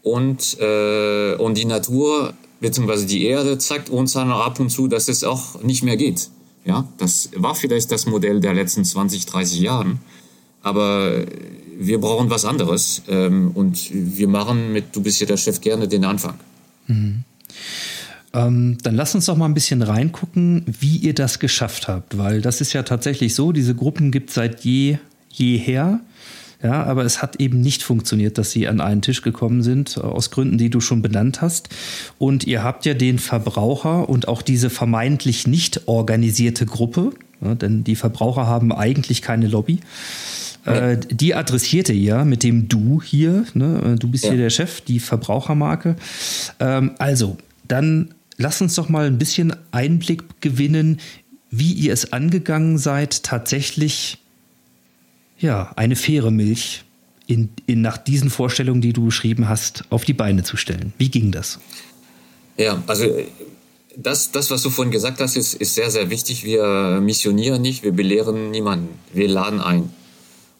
[0.03, 3.05] Und, äh, und die Natur bzw.
[3.05, 6.29] die Erde zeigt uns dann ab und zu, dass es auch nicht mehr geht.
[6.63, 9.99] Ja, das war vielleicht das Modell der letzten 20, 30 Jahren.
[10.61, 11.25] Aber
[11.77, 13.01] wir brauchen was anderes.
[13.07, 16.35] Ähm, und wir machen mit Du bist ja der Chef gerne den Anfang.
[16.87, 17.23] Mhm.
[18.35, 22.41] Ähm, dann lass uns doch mal ein bisschen reingucken, wie ihr das geschafft habt, weil
[22.41, 24.97] das ist ja tatsächlich so, diese Gruppen gibt es seit je,
[25.29, 26.01] jeher.
[26.63, 30.31] Ja, aber es hat eben nicht funktioniert, dass sie an einen Tisch gekommen sind, aus
[30.31, 31.69] Gründen, die du schon benannt hast.
[32.17, 37.83] Und ihr habt ja den Verbraucher und auch diese vermeintlich nicht organisierte Gruppe, ja, denn
[37.83, 39.79] die Verbraucher haben eigentlich keine Lobby,
[40.65, 43.45] äh, die adressierte ihr mit dem Du hier.
[43.53, 43.93] Ne?
[43.93, 44.31] Äh, du bist ja.
[44.31, 45.95] hier der Chef, die Verbrauchermarke.
[46.59, 50.99] Ähm, also, dann lass uns doch mal ein bisschen Einblick gewinnen,
[51.49, 54.17] wie ihr es angegangen seid, tatsächlich
[55.37, 56.83] ja, eine faire Milch
[57.27, 60.93] in, in, nach diesen Vorstellungen, die du beschrieben hast, auf die Beine zu stellen.
[60.97, 61.59] Wie ging das?
[62.57, 63.05] Ja, also
[63.97, 66.43] das, das, was du vorhin gesagt hast, ist, ist sehr, sehr wichtig.
[66.43, 69.89] Wir missionieren nicht, wir belehren niemanden, wir laden ein.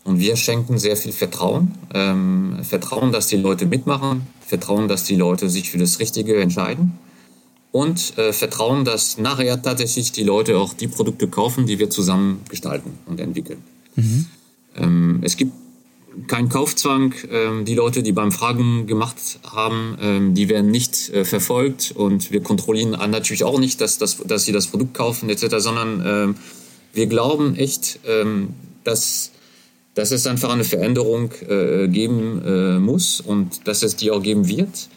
[0.03, 1.71] Und wir schenken sehr viel Vertrauen.
[1.93, 6.99] Ähm, Vertrauen, dass die Leute mitmachen, Vertrauen, dass die Leute sich für das Richtige entscheiden
[7.75, 12.39] und äh, Vertrauen, dass nachher tatsächlich die Leute auch die Produkte kaufen, die wir zusammen
[12.47, 13.61] gestalten und entwickeln.
[13.97, 14.25] Mhm.
[14.77, 15.51] Ähm, es gibt
[16.27, 17.13] keinen Kaufzwang.
[17.29, 22.31] Ähm, die Leute, die beim Fragen gemacht haben, ähm, die werden nicht äh, verfolgt und
[22.31, 26.35] wir kontrollieren natürlich auch nicht, dass, dass, dass sie das Produkt kaufen etc., sondern ähm,
[26.93, 27.99] wir glauben echt,
[28.85, 29.31] dass
[29.95, 34.47] dass es einfach eine Veränderung äh, geben äh, muss und dass es die auch geben
[34.47, 34.87] wird.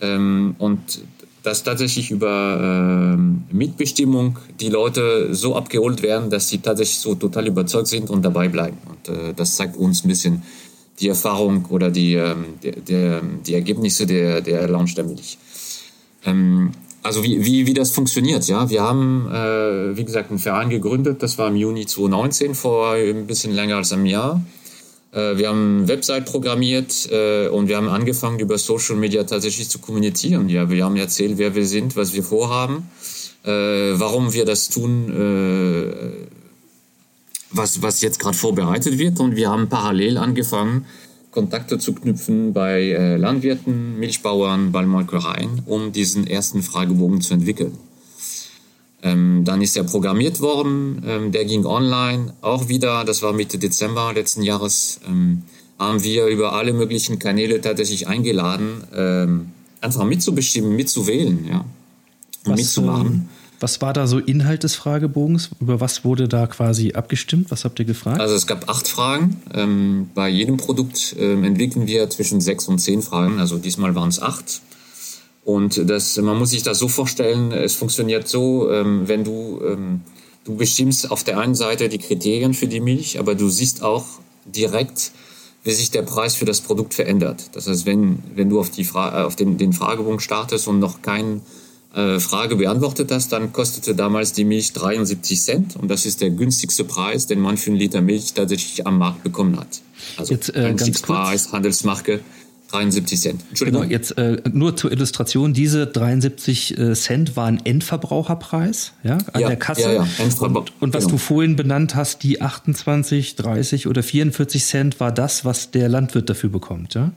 [0.00, 1.00] Ähm, und
[1.46, 7.46] dass tatsächlich über ähm, Mitbestimmung die Leute so abgeholt werden, dass sie tatsächlich so total
[7.46, 8.78] überzeugt sind und dabei bleiben.
[8.88, 10.42] Und äh, das zeigt uns ein bisschen
[10.98, 15.38] die Erfahrung oder die, ähm, der, der, die Ergebnisse der, der Launch der Milch.
[16.24, 16.72] Ähm,
[17.04, 18.68] also wie, wie, wie das funktioniert, ja.
[18.68, 23.28] Wir haben, äh, wie gesagt, einen Verein gegründet, das war im Juni 2019, vor ein
[23.28, 24.42] bisschen länger als einem Jahr.
[25.16, 29.68] Äh, wir haben eine Website programmiert äh, und wir haben angefangen, über Social Media tatsächlich
[29.68, 30.48] zu kommunizieren.
[30.48, 32.88] Ja, wir haben erzählt, wer wir sind, was wir vorhaben,
[33.44, 36.28] äh, warum wir das tun,
[37.50, 39.18] was, was jetzt gerade vorbereitet wird.
[39.18, 40.84] Und wir haben parallel angefangen,
[41.30, 47.78] Kontakte zu knüpfen bei Landwirten, Milchbauern, Ballmolkereien, um diesen ersten Fragebogen zu entwickeln.
[49.02, 53.58] Ähm, dann ist er programmiert worden, ähm, der ging online, auch wieder, das war Mitte
[53.58, 55.42] Dezember letzten Jahres, ähm,
[55.78, 59.48] haben wir über alle möglichen Kanäle tatsächlich eingeladen, ähm,
[59.82, 61.58] einfach mitzubestimmen, mitzuwählen, ja,
[62.44, 63.28] und was, mitzumachen.
[63.30, 65.50] Äh was war da so Inhalt des Fragebogens?
[65.60, 67.50] Über was wurde da quasi abgestimmt?
[67.50, 68.20] Was habt ihr gefragt?
[68.20, 69.40] Also es gab acht Fragen.
[69.54, 73.38] Ähm, bei jedem Produkt ähm, entwickeln wir zwischen sechs und zehn Fragen.
[73.38, 74.60] Also diesmal waren es acht.
[75.46, 80.00] Und das, man muss sich das so vorstellen, es funktioniert so, ähm, wenn du, ähm,
[80.42, 84.04] du bestimmst auf der einen Seite die Kriterien für die Milch, aber du siehst auch
[84.44, 85.12] direkt,
[85.62, 87.50] wie sich der Preis für das Produkt verändert.
[87.52, 91.00] Das heißt, wenn, wenn du auf, die Fra auf den, den Fragebogen startest und noch
[91.00, 91.42] kein
[91.94, 96.30] äh, Frage beantwortet hast, dann kostete damals die Milch 73 Cent und das ist der
[96.30, 99.80] günstigste Preis, den man für einen Liter Milch tatsächlich am Markt bekommen hat.
[100.16, 101.02] Also Jetzt, äh, ganz.
[101.02, 102.20] Preis, Handelsmarke
[102.70, 103.44] 73 Cent.
[103.58, 109.48] Genau, jetzt äh, nur zur Illustration, diese 73 äh, Cent waren Endverbraucherpreis, ja, an Ja,
[109.48, 109.82] der Kasse.
[109.82, 111.12] ja, ja, und, und was genau.
[111.12, 116.28] du vorhin benannt hast, die 28, 30 oder 44 Cent war das, was der Landwirt
[116.28, 117.12] dafür bekommt, ja?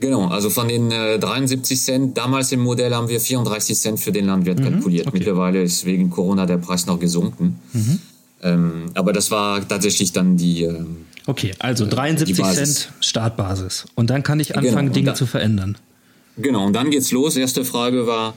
[0.00, 4.12] Genau, also von den äh, 73 Cent, damals im Modell haben wir 34 Cent für
[4.12, 5.06] den Landwirt kalkuliert.
[5.06, 5.16] Mhm, okay.
[5.16, 5.18] Mhm.
[5.18, 7.58] Mittlerweile ist wegen Corona der Preis noch gesunken.
[8.40, 12.74] Ähm, aber das war tatsächlich dann die, ähm, Okay, also 73 die Basis.
[12.84, 13.84] Cent Startbasis.
[13.94, 15.76] Und dann kann ich Genau, anfangen, und Dinge da- zu verändern.
[16.38, 17.36] Genau, und dann geht's los.
[17.36, 18.32] Erste Frage war,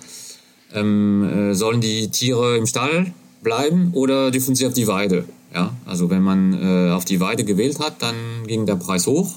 [0.74, 5.24] ähm, äh, sollen die Tiere im Stall bleiben oder dürfen sie auf die Weide?
[5.56, 9.36] Ja, also wenn man äh, auf die Weide gewählt hat, dann ging der Preis hoch.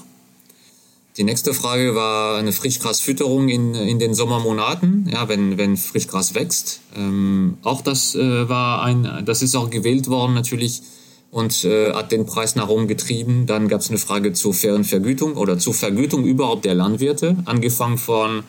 [1.15, 6.81] Die nächste Frage war eine Frischgrasfütterung in, in den Sommermonaten, ja, wenn, wenn Frischgras wächst.
[6.97, 10.81] Ähm, auch das äh, war ein, das ist auch gewählt worden natürlich
[11.35, 13.45] und äh, hat den Preis nach oben getrieben.
[13.45, 17.97] Dann gab es eine Frage zur fairen Vergütung oder zur Vergütung überhaupt der Landwirte, angefangen
[17.97, 18.43] von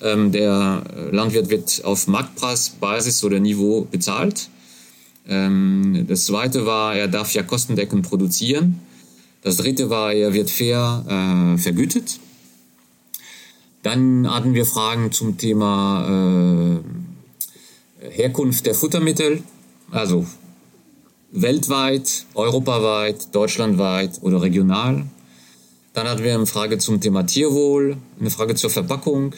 [0.00, 4.48] ähm, der Landwirt wird auf Marktpreisbasis oder Niveau bezahlt.
[5.28, 8.78] Ähm, das zweite war, er darf ja kostendeckend produzieren.
[9.42, 12.20] Das dritte war, er wird fair äh, vergütet.
[13.82, 16.78] Dann hatten wir Fragen zum Thema
[18.04, 19.42] äh, Herkunft der Futtermittel,
[19.90, 20.26] also
[21.32, 25.04] weltweit, europaweit, deutschlandweit oder regional.
[25.92, 29.34] Dann hatten wir eine Frage zum Thema Tierwohl, eine Frage zur Verpackung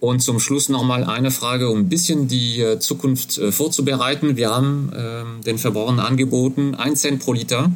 [0.00, 4.36] und zum Schluss nochmal eine Frage, um ein bisschen die äh, Zukunft äh, vorzubereiten.
[4.36, 7.70] Wir haben ähm, den Verbrauchern angeboten, 1 Cent pro Liter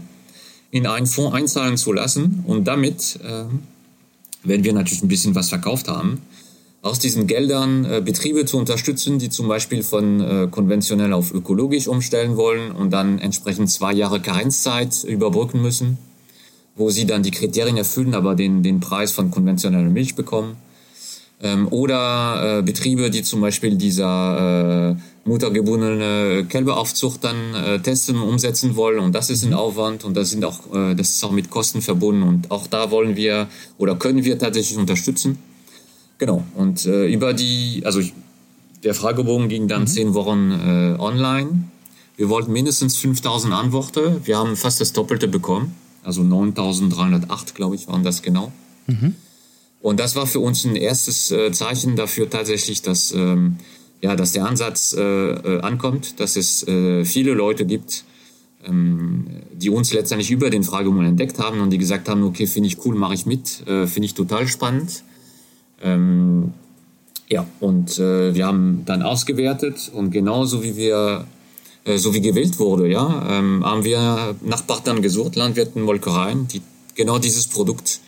[0.71, 3.45] in einen Fonds einzahlen zu lassen und damit, äh,
[4.45, 6.21] wenn wir natürlich ein bisschen was verkauft haben,
[6.87, 11.89] aus diesen Geldern äh, Betriebe zu unterstützen, die zum Beispiel von äh, konventionell auf ökologisch
[11.89, 15.99] umstellen wollen und dann entsprechend zwei Jahre Karenzzeit überbrücken müssen,
[16.77, 20.57] wo sie dann die Kriterien erfüllen, aber den, den Preis von konventioneller Milch bekommen.
[21.43, 28.29] Ähm, oder äh, Betriebe, die zum Beispiel dieser äh, muttergebundene Kälberaufzucht dann äh, testen und
[28.29, 29.01] umsetzen wollen.
[29.01, 31.83] Und das ist ein Aufwand und das, sind auch, äh, das ist auch mit Kosten
[31.83, 32.23] verbunden.
[32.23, 35.39] Und auch da wollen wir oder können wir tatsächlich unterstützen.
[36.19, 36.45] Genau.
[36.55, 38.15] Und äh, über die, also ich,
[38.85, 41.65] der Fragebogen ging dann zehn Wochen äh, online.
[42.17, 44.21] Wir wollten mindestens 5000 Antworten.
[44.25, 45.75] Wir haben fast das Doppelte bekommen.
[46.03, 48.53] Also 9308, glaube ich, waren das genau.
[49.83, 53.57] Und das war für uns ein erstes äh, Zeichen dafür tatsächlich, dass, ähm,
[54.01, 58.05] ja, dass der Ansatz äh, äh, ankommt, dass es äh, viele Leute gibt,
[58.65, 62.69] ähm, die uns letztendlich über den Fragebogen entdeckt haben und die gesagt haben, okay, finde
[62.69, 65.03] ich cool, mache ich mit, äh, finde ich total spannend.
[65.83, 66.53] Ähm,
[67.29, 71.27] ja, und äh, wir haben dann ausgewertet und genauso wie wir,
[71.85, 76.63] äh, so wie gewählt wurde, ja, ähm, haben wir nach Partnern gesucht, Landwirten, Molkereien, die
[76.95, 78.01] genau dieses Produkt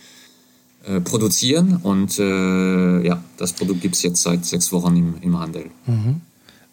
[0.87, 5.67] äh, produzieren und äh, ja, das Produkt gibt's jetzt seit sechs Wochen im, im Handel.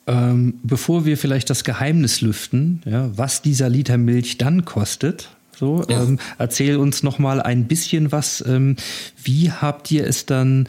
[0.07, 5.83] Ähm, bevor wir vielleicht das Geheimnis lüften, ja, was dieser Liter Milch dann kostet, so,
[5.89, 6.03] Ja.
[6.03, 8.43] ähm, erzähl uns noch mal ein bisschen was.
[8.45, 8.75] Ähm,
[9.23, 10.67] wie habt ihr es dann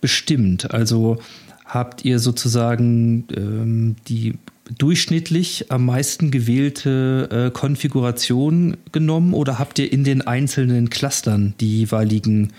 [0.00, 0.70] bestimmt?
[0.72, 1.18] Also
[1.64, 4.34] habt ihr sozusagen ähm, die
[4.76, 11.80] durchschnittlich am meisten gewählte äh, Konfiguration genommen oder habt ihr in den einzelnen Clustern die
[11.80, 12.52] jeweiligen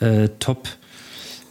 [0.00, 0.68] äh, Top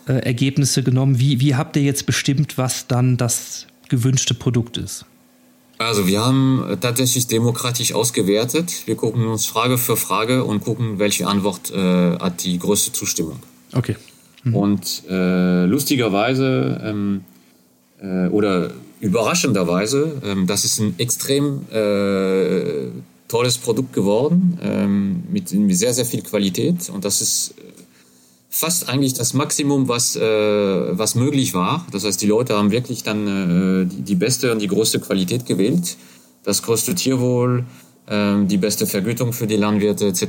[0.08, 1.20] äh, genommen?
[1.20, 5.06] Wie, wie habt ihr jetzt bestimmt, was dann das gewünschte Produkt ist?
[5.78, 8.84] Also wir haben äh, tatsächlich demokratisch ausgewertet.
[8.86, 13.40] Wir gucken uns Frage für Frage und gucken, welche Antwort äh, hat die größte Zustimmung.
[13.74, 13.96] Okay.
[14.54, 17.24] Und äh, lustigerweise ähm,
[18.00, 22.88] äh, oder überraschenderweise, ähm, das ist ein extrem äh,
[23.28, 26.90] tolles Produkt geworden ähm, mit, mit sehr, sehr viel Qualität.
[26.90, 27.56] Und das ist
[28.56, 31.86] fast eigentlich das Maximum, was, äh, was möglich war.
[31.92, 35.46] Das heißt, die Leute haben wirklich dann äh, die, die beste und die größte Qualität
[35.46, 35.98] gewählt.
[36.44, 37.66] Das größte Tierwohl,
[38.08, 40.24] ähm, die beste Vergütung für die Landwirte etc.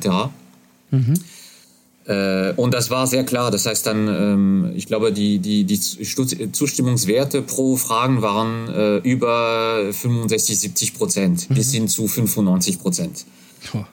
[2.06, 3.52] Äh, und das war sehr klar.
[3.52, 9.92] Das heißt dann, ähm, ich glaube, die, die, die Zustimmungswerte pro Fragen waren äh, über
[9.92, 13.24] 65, 70 Prozent bis hin zu 95 Prozent.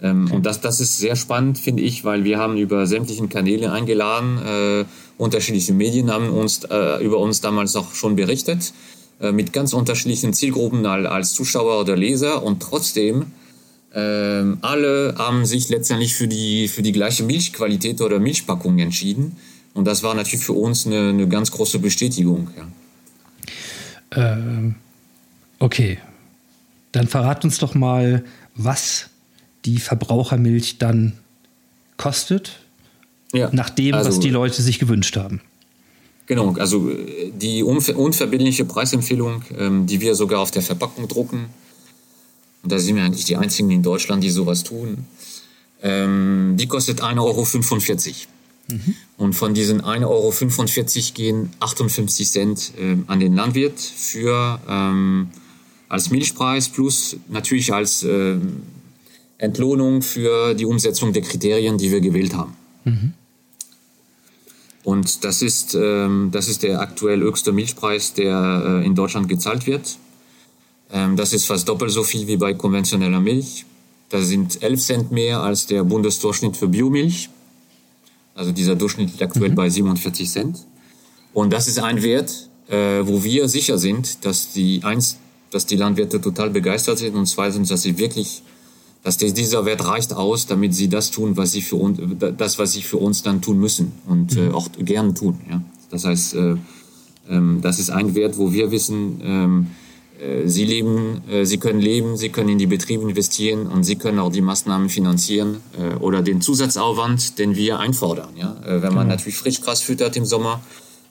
[0.01, 3.71] Ähm, Und das, das ist sehr spannend, finde ich, weil wir haben über sämtlichen Kanäle
[3.71, 4.86] eingeladen, äh,
[5.17, 8.73] unterschiedliche Medien haben uns äh, über uns damals auch schon berichtet,
[9.21, 13.27] äh, mit ganz unterschiedlichen Zielgruppen al- als Zuschauer oder Leser und trotzdem
[13.93, 19.38] ähm, alle haben sich letztendlich für die, für die gleiche Milchqualität oder Milchpackung entschieden.
[19.75, 22.47] Und das war natürlich für uns eine, eine ganz große Bestätigung.
[22.57, 24.33] Ja.
[24.33, 24.75] Ähm,
[25.59, 25.99] okay.
[26.91, 28.23] Dann verrat uns doch mal,
[28.55, 29.09] was
[29.65, 31.13] die Verbrauchermilch dann
[31.97, 32.60] kostet,
[33.34, 35.41] ja, nach dem, also, was die Leute sich gewünscht haben.
[36.26, 41.45] Genau, also äh, die unverbindliche Preisempfehlung, ähm, die wir sogar auf der Verpackung drucken,
[42.63, 45.06] und da sind wir eigentlich die einzigen in Deutschland, die sowas tun,
[45.82, 48.28] ähm, die kostet 1,45 Euro.
[48.69, 48.95] Mhm.
[49.17, 55.30] Und von diesen 1,45 Euro gehen 58 Cent äh, an den Landwirt für ähm,
[55.89, 58.38] als Milchpreis plus natürlich als äh,
[59.43, 62.56] Entlohnung für die Umsetzung der Kriterien, die wir gewählt haben.
[62.86, 63.13] Mhm.
[64.84, 69.67] Und das ist, ähm, das ist der aktuell höchste Milchpreis, der äh, in Deutschland gezahlt
[69.67, 69.97] wird.
[70.91, 73.65] Ähm, das ist fast doppelt so viel wie bei konventioneller Milch.
[74.10, 77.29] Das sind 11 Cent mehr als der Bundesdurchschnitt für Biomilch.
[78.36, 79.56] Also dieser Durchschnitt liegt aktuell mhm.
[79.56, 80.60] bei 47 Cent.
[81.34, 85.17] Und das ist ein Wert, äh, wo wir sicher sind, dass die eins,
[85.51, 88.43] dass die Landwirte total begeistert sind und zweitens, dass sie wirklich
[89.03, 91.99] dass dieser Wert reicht aus, damit sie das tun, was sie für uns,
[92.37, 94.55] das, was sie für uns dann tun müssen und äh, mhm.
[94.55, 95.39] auch gerne tun.
[95.49, 95.61] Ja?
[95.91, 96.55] Das heißt, äh,
[97.29, 99.67] ähm, das ist ein Wert, wo wir wissen, ähm,
[100.21, 103.97] äh, sie leben, äh, sie können leben, sie können in die Betriebe investieren und sie
[103.97, 108.29] können auch die Maßnahmen finanzieren äh, oder den Zusatzaufwand, den wir einfordern.
[108.37, 108.55] Ja?
[108.65, 109.15] Äh, wenn man genau.
[109.15, 110.61] natürlich Frischgras füttert im Sommer,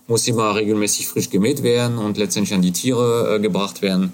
[0.08, 4.12] muss immer regelmäßig frisch gemäht werden und letztendlich an die Tiere äh, gebracht werden.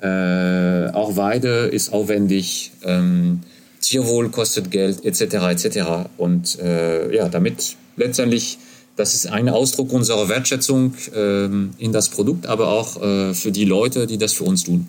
[0.00, 3.40] Äh, auch Weide ist aufwendig, ähm,
[3.80, 5.22] Tierwohl kostet Geld, etc.
[5.50, 5.78] etc.
[6.16, 8.58] Und äh, ja, damit letztendlich,
[8.96, 13.64] das ist ein Ausdruck unserer Wertschätzung ähm, in das Produkt, aber auch äh, für die
[13.64, 14.86] Leute, die das für uns tun.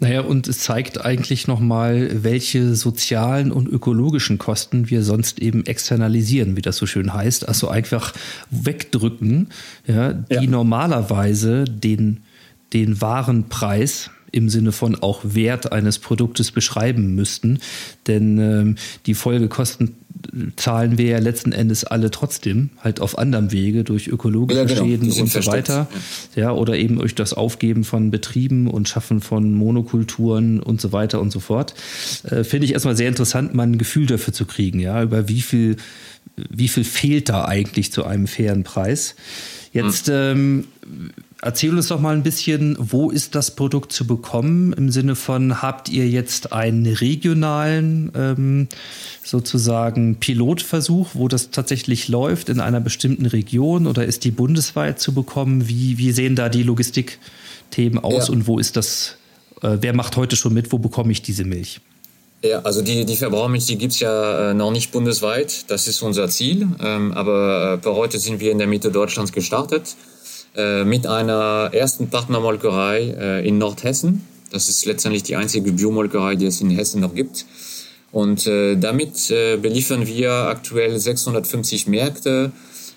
[0.00, 6.56] Naja, und es zeigt eigentlich nochmal, welche sozialen und ökologischen Kosten wir sonst eben externalisieren,
[6.56, 7.48] wie das so schön heißt.
[7.48, 8.12] Also einfach
[8.50, 9.48] wegdrücken,
[9.88, 10.42] ja, die ja.
[10.42, 12.22] normalerweise den
[12.72, 17.60] den wahren Preis im Sinne von auch Wert eines Produktes beschreiben müssten.
[18.06, 18.74] Denn ähm,
[19.06, 19.96] die Folgekosten
[20.56, 24.84] zahlen wir ja letzten Endes alle trotzdem, halt auf anderem Wege, durch ökologische ja, genau.
[24.84, 25.88] Schäden und so weiter.
[26.34, 26.42] Ja.
[26.42, 31.20] ja, oder eben durch das Aufgeben von Betrieben und Schaffen von Monokulturen und so weiter
[31.20, 31.74] und so fort.
[32.24, 35.40] Äh, Finde ich erstmal sehr interessant, mal ein Gefühl dafür zu kriegen, ja, über wie
[35.40, 35.76] viel,
[36.36, 39.14] wie viel fehlt da eigentlich zu einem fairen Preis.
[39.72, 40.14] Jetzt hm.
[40.14, 40.64] ähm,
[41.40, 44.72] Erzähl uns doch mal ein bisschen, wo ist das Produkt zu bekommen?
[44.72, 48.68] Im Sinne von, habt ihr jetzt einen regionalen ähm,
[49.22, 55.14] sozusagen Pilotversuch, wo das tatsächlich läuft in einer bestimmten Region oder ist die bundesweit zu
[55.14, 55.68] bekommen?
[55.68, 58.34] Wie, wie sehen da die Logistikthemen aus ja.
[58.34, 59.14] und wo ist das,
[59.62, 61.80] äh, wer macht heute schon mit, wo bekomme ich diese Milch?
[62.42, 65.70] Ja, also die, die Verbrauchermilch, die gibt's ja äh, noch nicht bundesweit.
[65.70, 66.68] Das ist unser Ziel.
[66.80, 69.96] Ähm, aber äh, per heute sind wir in der Mitte Deutschlands gestartet.
[70.56, 74.26] Äh, mit einer ersten Partnermolkerei äh, in Nordhessen.
[74.50, 77.44] Das ist letztendlich die einzige Biomolkerei, die es in Hessen noch gibt.
[78.10, 82.52] Und äh, damit beliefern wir aktuell 650 Märkte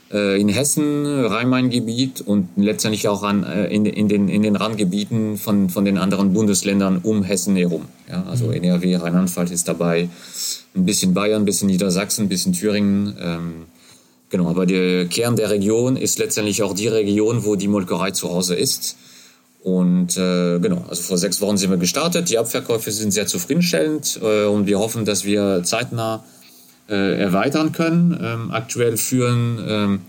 [0.10, 5.86] in Hessen, Rhein-Main-Gebiet und letztendlich auch an, in, in, den, in den Randgebieten von, von
[5.86, 7.86] den anderen Bundesländern um Hessen herum.
[8.10, 8.56] Ja, also mhm.
[8.56, 10.10] NRW, Rheinland-Pfalz ist dabei,
[10.76, 13.16] ein bisschen Bayern, ein bisschen Niedersachsen, ein bisschen Thüringen.
[13.22, 13.54] Ähm,
[14.32, 18.30] Genau, aber der Kern der Region ist letztendlich auch die Region, wo die Molkerei zu
[18.30, 18.96] Hause ist.
[19.62, 22.30] Und äh, genau, also vor sechs Wochen sind wir gestartet.
[22.30, 26.24] Die Abverkäufe sind sehr zufriedenstellend äh, und wir hoffen, dass wir zeitnah
[26.90, 28.18] äh, erweitern können.
[28.20, 30.00] Ähm, aktuell führen ähm,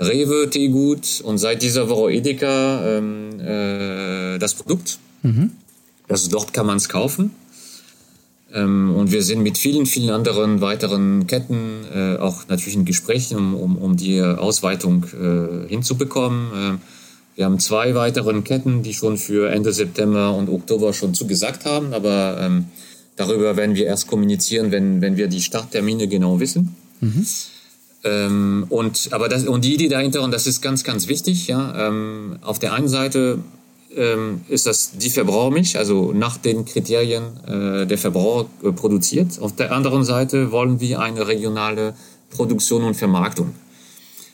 [0.00, 4.98] Rewe, Teegut und seit dieser Woche Edeka ähm, äh, das Produkt.
[5.22, 5.52] Mhm.
[6.08, 7.30] Also dort kann man es kaufen.
[8.52, 13.36] Ähm, und wir sind mit vielen, vielen anderen weiteren Ketten äh, auch natürlich in Gesprächen,
[13.38, 16.50] um, um, um die Ausweitung äh, hinzubekommen.
[16.52, 16.78] Äh,
[17.36, 21.94] wir haben zwei weitere Ketten, die schon für Ende September und Oktober schon zugesagt haben,
[21.94, 22.66] aber ähm,
[23.16, 26.74] darüber werden wir erst kommunizieren, wenn, wenn wir die Starttermine genau wissen.
[27.00, 27.26] Mhm.
[28.02, 31.88] Ähm, und, aber das, und die Idee dahinter, und das ist ganz, ganz wichtig, ja,
[31.88, 33.38] ähm, auf der einen Seite
[33.96, 39.38] ähm, ist das die Verbrauchermilch, also nach den Kriterien äh, der Verbraucher äh, produziert.
[39.40, 41.94] Auf der anderen Seite wollen wir eine regionale
[42.30, 43.54] Produktion und Vermarktung.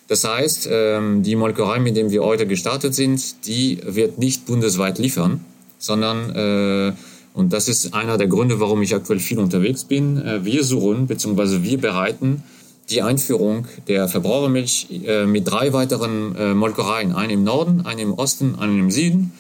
[0.08, 4.98] Das heißt, ähm, die Molkerei, mit der wir heute gestartet sind, die wird nicht bundesweit
[4.98, 5.44] liefern,
[5.78, 6.92] sondern, äh,
[7.34, 11.06] und das ist einer der Gründe, warum ich aktuell viel unterwegs bin, äh, wir suchen
[11.06, 11.62] bzw.
[11.62, 12.44] wir bereiten
[12.88, 18.14] die Einführung der Verbrauchermilch äh, mit drei weiteren äh, Molkereien, einen im Norden, einen im
[18.14, 19.32] Osten, einen im Süden,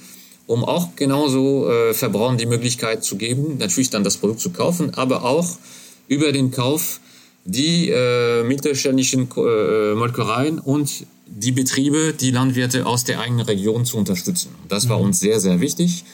[0.46, 4.94] um auch genauso äh, Verbrauchern die Möglichkeit zu geben, natürlich dann das Produkt zu kaufen,
[4.94, 5.46] aber auch
[6.08, 7.00] über den Kauf
[7.44, 13.96] die äh, mittelständischen äh, Molkereien und die Betriebe, die Landwirte aus der eigenen Region zu
[13.96, 14.50] unterstützen.
[14.68, 16.04] Das war uns sehr, sehr wichtig.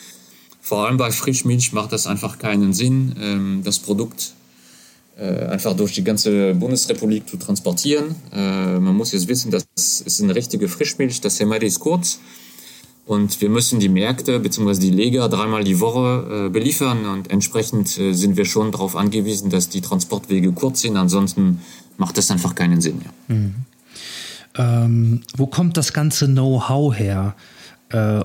[0.61, 4.35] Vor allem bei Frischmilch macht das einfach keinen Sinn, ähm, das Produkt
[5.18, 8.14] äh, einfach durch die ganze Bundesrepublik zu transportieren.
[8.33, 12.20] Äh, man muss jetzt wissen, das ist eine richtige Frischmilch, das Hemadi ist kurz.
[13.05, 14.78] Und wir müssen die Märkte bzw.
[14.78, 19.50] die Leger dreimal die Woche äh, beliefern und entsprechend äh, sind wir schon darauf angewiesen,
[19.50, 20.96] dass die Transportwege kurz sind.
[20.96, 21.61] Ansonsten
[21.96, 23.36] macht das einfach keinen Sinn mehr.
[23.36, 23.55] Mhm.
[24.55, 27.34] Ähm, wo kommt das ganze Know-how her?
[27.88, 28.20] Äh,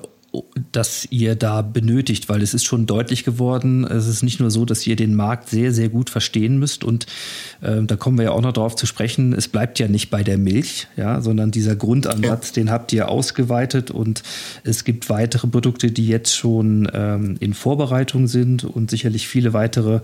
[0.72, 4.66] das ihr da benötigt, weil es ist schon deutlich geworden, es ist nicht nur so,
[4.66, 7.06] dass ihr den Markt sehr, sehr gut verstehen müsst und
[7.62, 10.24] äh, da kommen wir ja auch noch darauf zu sprechen, es bleibt ja nicht bei
[10.24, 12.54] der Milch, ja, sondern dieser Grundansatz, ja.
[12.54, 14.24] den habt ihr ausgeweitet und
[14.64, 20.02] es gibt weitere Produkte, die jetzt schon ähm, in Vorbereitung sind und sicherlich viele weitere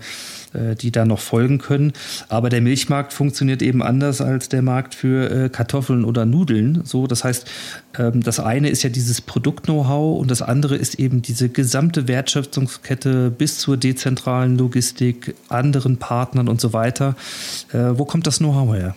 [0.54, 1.92] äh, die da noch folgen können.
[2.28, 6.82] Aber der Milchmarkt funktioniert eben anders als der Markt für äh, Kartoffeln oder Nudeln.
[6.84, 7.50] So, das heißt,
[7.98, 13.30] ähm, das eine ist ja dieses Produkt-Know-how und das andere ist eben diese gesamte Wertschöpfungskette
[13.30, 17.14] bis zur dezentralen Logistik, anderen Partnern und so weiter.
[17.72, 18.96] Äh, wo kommt das Know-how her?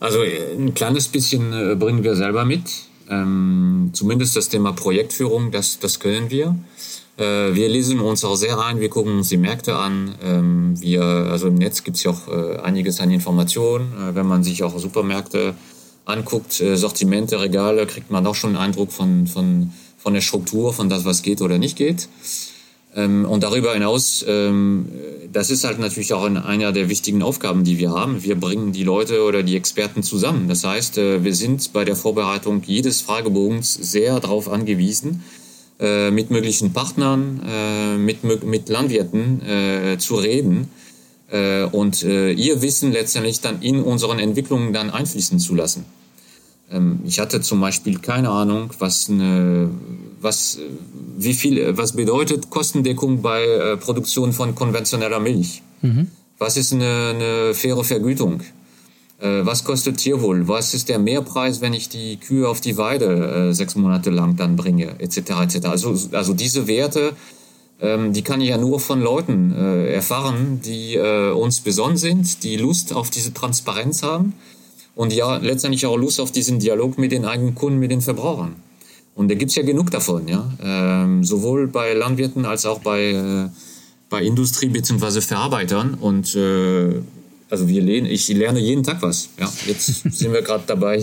[0.00, 2.64] Also ein kleines bisschen bringen wir selber mit.
[3.08, 6.56] Ähm, zumindest das Thema Projektführung, das, das können wir.
[7.16, 10.14] Äh, wir lesen uns auch sehr ein, wir gucken uns die Märkte an.
[10.22, 13.92] Ähm, wir, also im Netz gibt es ja auch äh, einiges an Informationen.
[13.92, 15.54] Äh, wenn man sich auch Supermärkte
[16.04, 20.72] anguckt, äh, Sortimente, Regale, kriegt man auch schon einen Eindruck von, von, von der Struktur,
[20.72, 22.08] von das, was geht oder nicht geht.
[22.96, 24.88] Ähm, und darüber hinaus, ähm,
[25.32, 28.24] das ist halt natürlich auch einer der wichtigen Aufgaben, die wir haben.
[28.24, 30.48] Wir bringen die Leute oder die Experten zusammen.
[30.48, 35.22] Das heißt, äh, wir sind bei der Vorbereitung jedes Fragebogens sehr darauf angewiesen,
[35.78, 39.42] äh, mit möglichen Partnern, äh, mit, mit Landwirten
[39.98, 40.68] zu reden
[41.72, 45.84] und ihr Wissen letztendlich dann in unseren Entwicklungen dann einfließen zu lassen.
[46.70, 49.70] Ähm, ich hatte zum Beispiel keine Ahnung, was eine,
[50.20, 50.58] was,
[51.16, 55.62] wie viel, was bedeutet Kostendeckung bei äh, Produktion von konventioneller Milch.
[55.82, 56.08] Mhm.
[56.38, 58.40] Was ist eine, eine faire Vergütung?
[59.20, 60.48] Äh, was kostet Tierwohl?
[60.48, 64.36] Was ist der Mehrpreis, wenn ich die Kühe auf die Weide äh, sechs Monate lang
[64.36, 65.16] dann bringe, etc.
[65.42, 65.66] etc.
[65.66, 67.12] Also, also diese Werte,
[67.80, 72.92] ähm, die kann ich ja nur von Leuten erfahren, die uns besonnen sind, die Lust
[72.92, 74.34] auf diese Transparenz haben
[74.96, 78.56] und ja letztendlich auch Lust auf diesen Dialog mit den eigenen Kunden, mit den Verbrauchern.
[79.14, 80.50] Und da gibt's ja genug davon, ja.
[80.60, 83.48] Ähm, sowohl bei Landwirten als auch bei, äh,
[84.10, 85.20] bei Industrie bzw.
[85.20, 85.94] Verarbeitern.
[85.94, 87.00] Und äh,
[87.48, 89.28] also wir lernen, ich lerne jeden Tag was.
[89.38, 90.98] Ja, jetzt sind wir gerade dabei,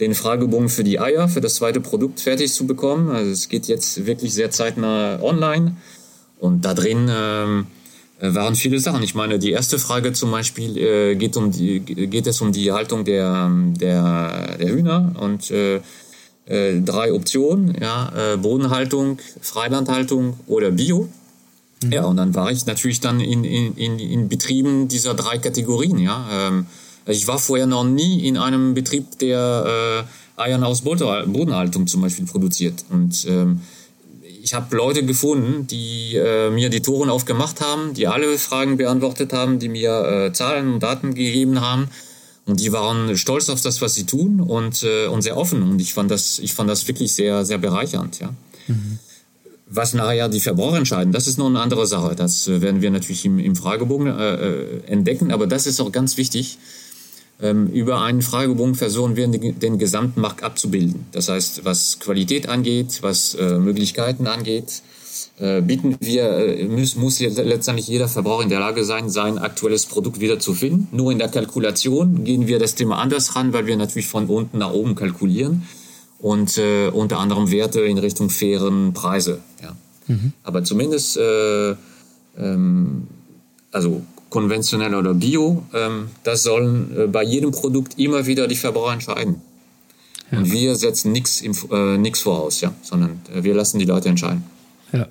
[0.00, 3.10] den Fragebogen für die Eier, für das zweite Produkt fertig zu bekommen.
[3.10, 5.76] Also es geht jetzt wirklich sehr zeitnah online.
[6.40, 7.66] Und da drin ähm,
[8.20, 9.02] waren viele Sachen.
[9.02, 12.72] Ich meine, die erste Frage zum Beispiel äh, geht, um die, geht es um die
[12.72, 15.80] Haltung der, der, der Hühner und äh,
[16.46, 21.08] äh, drei Optionen, ja, äh, Bodenhaltung, Freilandhaltung oder Bio.
[21.90, 25.98] Ja, und dann war ich natürlich dann in, in, in, in Betrieben dieser drei Kategorien.
[25.98, 26.26] Ja.
[26.32, 26.66] Ähm,
[27.06, 30.06] ich war vorher noch nie in einem Betrieb, der
[30.36, 32.84] äh, Eiern aus Bodenhaltung zum Beispiel produziert.
[32.90, 33.60] Und ähm,
[34.44, 39.32] ich habe Leute gefunden, die äh, mir die Toren aufgemacht haben, die alle Fragen beantwortet
[39.32, 41.88] haben, die mir äh, Zahlen und Daten gegeben haben.
[42.44, 45.62] Und die waren stolz auf das, was sie tun und, äh, und sehr offen.
[45.62, 48.20] Und ich fand das, ich fand das wirklich sehr, sehr bereichernd.
[48.20, 48.34] Ja.
[48.66, 48.98] Mhm.
[49.66, 52.14] Was nachher die Verbraucher entscheiden, das ist noch eine andere Sache.
[52.14, 55.32] Das äh, werden wir natürlich im, im Fragebogen äh, äh, entdecken.
[55.32, 56.58] Aber das ist auch ganz wichtig.
[57.42, 61.06] Ähm, über einen Fragebogen versuchen wir den, gesamten Markt abzubilden.
[61.12, 64.82] Das heißt, was Qualität angeht, was äh, Möglichkeiten angeht,
[65.40, 69.86] äh, bieten wir, äh, muss, muss letztendlich jeder Verbraucher in der Lage sein, sein aktuelles
[69.86, 70.88] Produkt wieder zu finden.
[70.92, 74.58] Nur in der Kalkulation gehen wir das Thema anders ran, weil wir natürlich von unten
[74.58, 75.62] nach oben kalkulieren
[76.20, 79.40] und äh, unter anderem Werte in Richtung fairen Preise.
[79.60, 79.76] Ja.
[80.06, 80.32] Mhm.
[80.44, 81.74] Aber zumindest, äh,
[82.38, 83.08] ähm,
[83.72, 84.02] also
[84.34, 89.40] konventionell oder bio, ähm, das sollen äh, bei jedem Produkt immer wieder die Verbraucher entscheiden.
[90.32, 90.38] Ja.
[90.38, 94.42] Und wir setzen nichts äh, voraus, ja, sondern äh, wir lassen die Leute entscheiden.
[94.92, 95.06] Ja.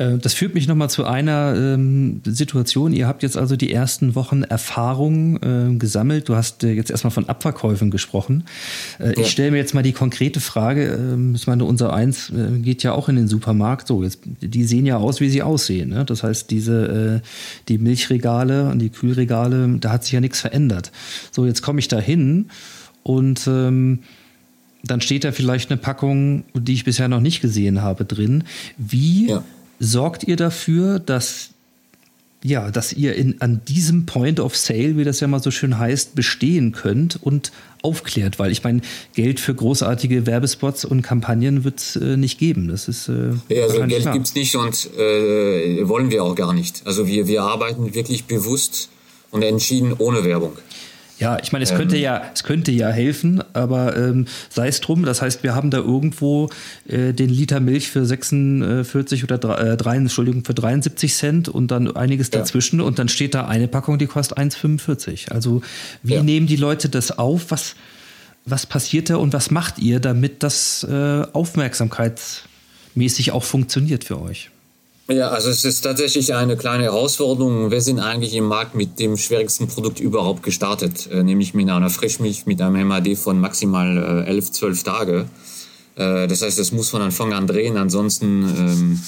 [0.00, 2.92] Äh, das führt mich nochmal zu einer ähm, Situation.
[2.92, 6.28] Ihr habt jetzt also die ersten Wochen Erfahrung äh, gesammelt.
[6.28, 8.44] Du hast äh, jetzt erstmal von Abverkäufen gesprochen.
[8.98, 9.12] Äh, ja.
[9.18, 10.94] Ich stelle mir jetzt mal die konkrete Frage.
[10.94, 13.86] Ähm, ich meine, unser Eins äh, geht ja auch in den Supermarkt.
[13.86, 15.90] So, jetzt, die sehen ja aus, wie sie aussehen.
[15.90, 16.04] Ne?
[16.04, 17.26] Das heißt, diese, äh,
[17.68, 20.90] die Milchregale und die Kühlregale, da hat sich ja nichts verändert.
[21.30, 22.46] So, jetzt komme ich da hin
[23.02, 24.00] und ähm,
[24.82, 28.44] dann steht da vielleicht eine Packung, die ich bisher noch nicht gesehen habe, drin.
[28.78, 29.44] Wie ja
[29.80, 31.50] sorgt ihr dafür, dass
[32.42, 35.78] ja, dass ihr in, an diesem Point of Sale, wie das ja mal so schön
[35.78, 37.52] heißt, bestehen könnt und
[37.82, 38.80] aufklärt, weil ich meine,
[39.14, 42.68] Geld für großartige Werbespots und Kampagnen wird es äh, nicht geben.
[42.68, 46.54] Das ist äh, ja, also Geld gibt es nicht und äh, wollen wir auch gar
[46.54, 46.82] nicht.
[46.86, 48.88] Also wir, wir arbeiten wirklich bewusst
[49.30, 50.52] und entschieden ohne Werbung.
[51.20, 54.80] Ja, ich meine, es könnte ähm, ja, es könnte ja helfen, aber ähm, sei es
[54.80, 55.04] drum.
[55.04, 56.48] Das heißt, wir haben da irgendwo
[56.88, 61.70] äh, den Liter Milch für 46 oder 3, äh, 3, Entschuldigung, für 73 Cent und
[61.70, 62.38] dann einiges ja.
[62.38, 65.30] dazwischen und dann steht da eine Packung, die kostet 1,45.
[65.30, 65.60] Also
[66.02, 66.22] wie ja.
[66.22, 67.50] nehmen die Leute das auf?
[67.50, 67.74] Was,
[68.46, 74.50] was passiert da und was macht ihr, damit das äh, aufmerksamkeitsmäßig auch funktioniert für euch?
[75.10, 77.72] Ja, also es ist tatsächlich eine kleine Herausforderung.
[77.72, 81.90] Wir sind eigentlich im Markt mit dem schwierigsten Produkt überhaupt gestartet, äh, nämlich mit einer
[81.90, 85.26] Frischmilch mit einem MAD von maximal äh, 11, 12 Tage.
[85.96, 89.00] Äh, das heißt, das muss von Anfang an drehen, ansonsten ähm,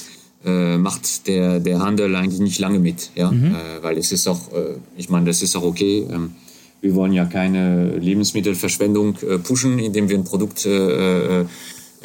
[0.44, 3.55] äh, macht der, der Handel eigentlich nicht lange mit, ja, mhm.
[3.55, 6.05] Äh, weil es ist auch, äh, ich meine, das ist auch okay.
[6.11, 6.32] Ähm,
[6.80, 11.44] wir wollen ja keine Lebensmittelverschwendung pushen, indem wir ein Produkt äh,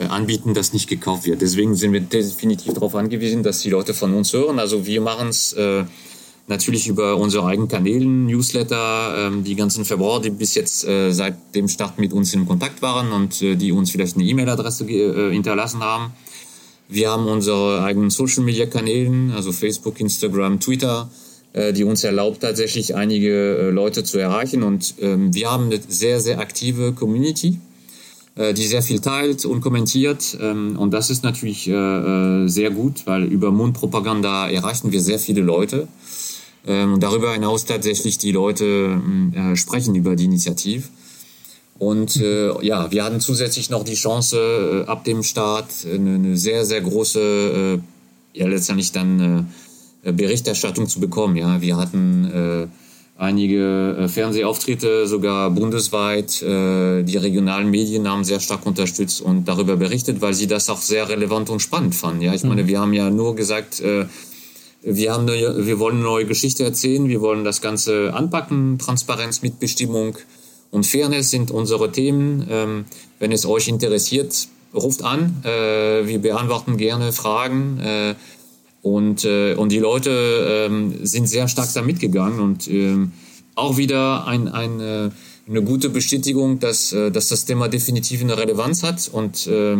[0.06, 1.42] anbieten, das nicht gekauft wird.
[1.42, 4.60] Deswegen sind wir definitiv darauf angewiesen, dass die Leute von uns hören.
[4.60, 5.84] Also wir machen es äh,
[6.48, 11.56] natürlich über unsere eigenen Kanäle, Newsletter, ähm, die ganzen Verbraucher, die bis jetzt äh, seit
[11.56, 15.32] dem Start mit uns in Kontakt waren und äh, die uns vielleicht eine E-Mail-Adresse äh,
[15.32, 16.14] hinterlassen haben.
[16.90, 21.10] Wir haben unsere eigenen Social-Media-Kanäle, also Facebook, Instagram, Twitter,
[21.52, 24.64] äh, die uns erlaubt, tatsächlich einige Leute zu erreichen.
[24.64, 27.67] Und ähm, wir haben eine sehr, sehr aktive Community äh,
[28.38, 30.38] die sehr viel teilt und kommentiert.
[30.40, 35.20] Ähm, und das ist natürlich äh, äh, sehr gut, weil über Mundpropaganda erreichen wir sehr
[35.20, 35.88] viele Leute.
[36.66, 39.02] Ähm, und darüber hinaus tatsächlich die Leute
[39.56, 40.84] sprechen über die Initiative.
[41.80, 46.66] Und äh, ja, wir hatten zusätzlich noch die Chance, äh, ab dem Start eine, sehr,
[46.66, 47.80] sehr große,
[48.34, 49.48] äh, ja letztendlich dann
[50.04, 51.36] äh, Berichterstattung zu bekommen.
[51.36, 52.68] Ja, wir hatten äh,
[53.18, 56.42] einige äh, Fernsehauftritte, sogar bundesweit.
[56.42, 60.80] Äh, die regionalen Medien haben sehr stark unterstützt und darüber berichtet, weil sie das auch
[60.80, 62.22] sehr relevant und spannend fanden.
[62.22, 62.68] Ja, ich meine, mhm.
[62.68, 64.06] wir haben ja nur gesagt, äh,
[64.84, 69.42] wir, haben eine, wir wollen eine neue Geschichte erzählen, wir wollen das Ganze anpacken, Transparenz,
[69.42, 70.18] Mitbestimmung
[70.70, 72.46] und Fairness sind unsere Themen.
[72.50, 72.86] Ähm,
[73.20, 75.38] wenn es euch interessiert, ruft an.
[75.44, 77.80] wir beantworten gerne Fragen.
[78.82, 83.12] Und, äh, und die Leute ähm, sind sehr stark da mitgegangen und ähm,
[83.56, 85.10] auch wieder ein, ein, äh,
[85.50, 89.78] eine gute Bestätigung, dass, äh, dass das Thema definitiv eine Relevanz hat und äh,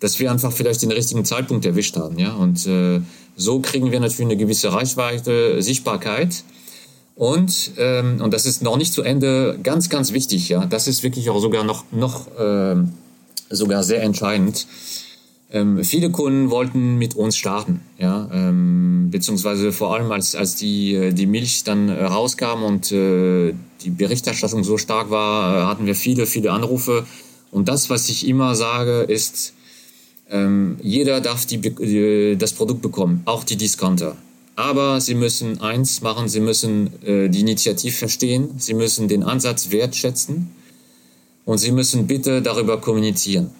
[0.00, 2.18] dass wir einfach vielleicht den richtigen Zeitpunkt erwischt haben.
[2.18, 2.34] Ja?
[2.34, 3.00] Und äh,
[3.36, 6.44] so kriegen wir natürlich eine gewisse Reichweite, Sichtbarkeit.
[7.16, 10.48] Und, ähm, und das ist noch nicht zu Ende ganz, ganz wichtig.
[10.48, 10.66] Ja?
[10.66, 12.76] Das ist wirklich auch sogar noch, noch äh,
[13.50, 14.66] sogar sehr entscheidend.
[15.54, 20.94] Ähm, viele Kunden wollten mit uns starten, ja, ähm, beziehungsweise vor allem als, als die,
[20.94, 25.86] äh, die Milch dann äh, rauskam und äh, die Berichterstattung so stark war, äh, hatten
[25.86, 27.06] wir viele, viele Anrufe.
[27.52, 29.54] Und das, was ich immer sage, ist,
[30.28, 34.16] ähm, jeder darf die, die, das Produkt bekommen, auch die Discounter.
[34.56, 39.70] Aber sie müssen eins machen, sie müssen äh, die Initiative verstehen, sie müssen den Ansatz
[39.70, 40.50] wertschätzen
[41.44, 43.52] und sie müssen bitte darüber kommunizieren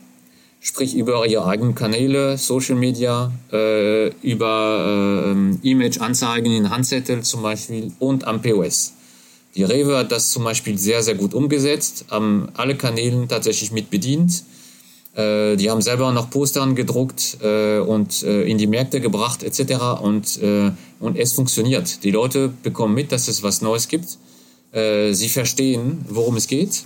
[0.64, 7.92] sprich über ihre eigenen Kanäle, Social Media, äh, über äh, Image-Anzeigen in Handzettel zum Beispiel
[7.98, 8.94] und am POS.
[9.54, 13.90] Die Rewe hat das zum Beispiel sehr, sehr gut umgesetzt, haben alle Kanälen tatsächlich mit
[13.90, 14.42] bedient.
[15.14, 20.00] Äh, die haben selber noch Postern gedruckt äh, und äh, in die Märkte gebracht etc.
[20.00, 22.02] Und, äh, und es funktioniert.
[22.04, 24.18] Die Leute bekommen mit, dass es was Neues gibt.
[25.12, 26.82] Sie verstehen, worum es geht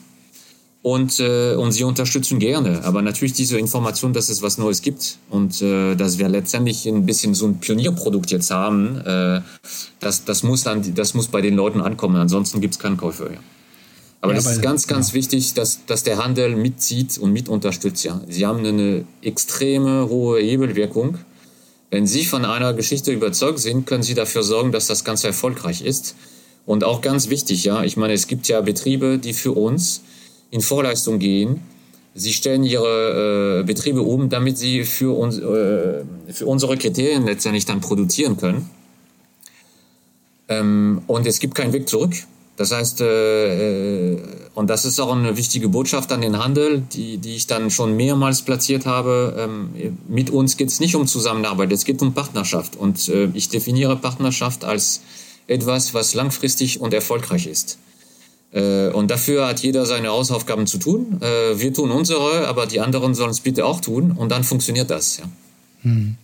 [0.91, 2.83] und, äh, und sie unterstützen gerne.
[2.85, 7.05] Aber natürlich diese Information, dass es was Neues gibt und äh, dass wir letztendlich ein
[7.05, 9.43] bisschen so ein Pionierprodukt jetzt haben, äh,
[10.01, 12.17] das, das, muss dann, das muss bei den Leuten ankommen.
[12.17, 13.31] Ansonsten gibt es keinen Käufer.
[13.31, 13.39] Ja.
[14.23, 15.15] Aber ja, das ist ganz, ganz ja.
[15.15, 18.05] wichtig, dass, dass der Handel mitzieht und mit unterstützt.
[18.05, 18.23] Ja.
[18.27, 21.19] Sie haben eine extreme hohe Hebelwirkung.
[21.91, 25.83] Wenn Sie von einer Geschichte überzeugt sind, können Sie dafür sorgen, dass das Ganze erfolgreich
[25.83, 26.15] ist.
[26.65, 30.03] Und auch ganz wichtig, ja, ich meine, es gibt ja Betriebe, die für uns
[30.51, 31.61] in Vorleistung gehen.
[32.15, 37.65] Sie stellen ihre äh, Betriebe um, damit sie für, uns, äh, für unsere Kriterien letztendlich
[37.65, 38.69] dann produzieren können.
[40.49, 42.15] Ähm, und es gibt keinen Weg zurück.
[42.57, 44.19] Das heißt, äh, äh,
[44.55, 47.95] und das ist auch eine wichtige Botschaft an den Handel, die, die ich dann schon
[47.97, 49.37] mehrmals platziert habe.
[49.39, 52.75] Ähm, mit uns geht es nicht um Zusammenarbeit, es geht um Partnerschaft.
[52.75, 55.03] Und äh, ich definiere Partnerschaft als
[55.47, 57.79] etwas, was langfristig und erfolgreich ist.
[58.53, 61.21] Äh, und dafür hat jeder seine Hausaufgaben zu tun.
[61.21, 64.91] Äh, wir tun unsere, aber die anderen sollen es bitte auch tun und dann funktioniert
[64.91, 65.19] das.
[65.19, 65.25] Ja.
[65.83, 66.17] Hm.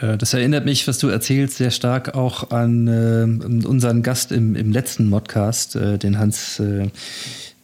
[0.00, 4.54] Äh, das erinnert mich, was du erzählst, sehr stark auch an äh, unseren Gast im,
[4.56, 6.62] im letzten Modcast, äh, den Hans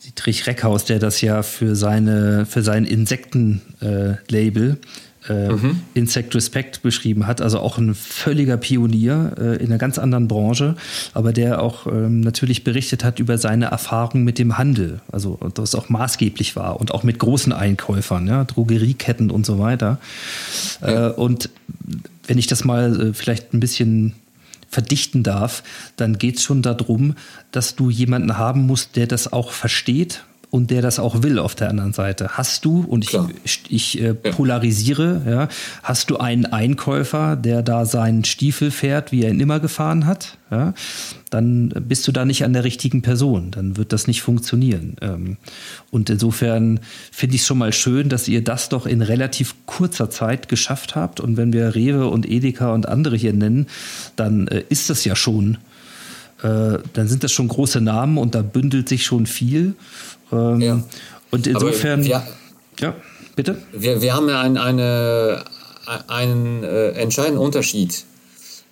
[0.05, 4.78] Dietrich Reckhaus, der das ja für seine für sein Insektenlabel
[5.29, 5.81] äh, mhm.
[5.95, 10.77] Insect Respect beschrieben hat, also auch ein völliger Pionier äh, in einer ganz anderen Branche,
[11.12, 15.75] aber der auch ähm, natürlich berichtet hat über seine Erfahrung mit dem Handel, also das
[15.75, 19.99] auch maßgeblich war und auch mit großen Einkäufern, ja, Drogerieketten und so weiter.
[20.81, 21.09] Ja.
[21.09, 21.51] Äh, und
[22.27, 24.14] wenn ich das mal äh, vielleicht ein bisschen
[24.68, 25.62] verdichten darf,
[25.97, 27.14] dann geht es schon darum,
[27.53, 30.25] dass du jemanden haben musst, der das auch versteht
[30.55, 32.29] und der das auch will auf der anderen Seite.
[32.39, 35.49] Hast du, und ich, ich, ich äh, polarisiere, ja,
[35.83, 40.39] hast du einen Einkäufer, der da seinen Stiefel fährt, wie er ihn immer gefahren hat,
[40.53, 40.73] ja,
[41.29, 43.51] dann bist du da nicht an der richtigen Person.
[43.51, 44.95] Dann wird das nicht funktionieren.
[45.01, 45.39] Ähm,
[45.91, 46.79] und insofern
[47.11, 50.95] finde ich es schon mal schön, dass ihr das doch in relativ kurzer Zeit geschafft
[50.95, 51.19] habt.
[51.19, 53.67] Und wenn wir Rewe und Edeka und andere hier nennen,
[54.15, 55.59] dann äh, ist das ja schon
[56.45, 59.75] äh, dann sind das schon große Namen und da bündelt sich schon viel.
[60.35, 60.82] Ähm, ja.
[61.30, 62.05] Und insofern.
[62.05, 62.26] Wir,
[62.80, 62.95] ja,
[63.37, 63.62] bitte?
[63.72, 65.45] Wir, wir haben ja ein, eine,
[66.09, 68.05] einen äh, entscheidenden Unterschied.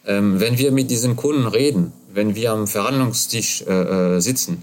[0.04, 4.62] Ähm, wenn wir mit diesen Kunden reden, wenn wir am Verhandlungstisch äh, äh sitzen,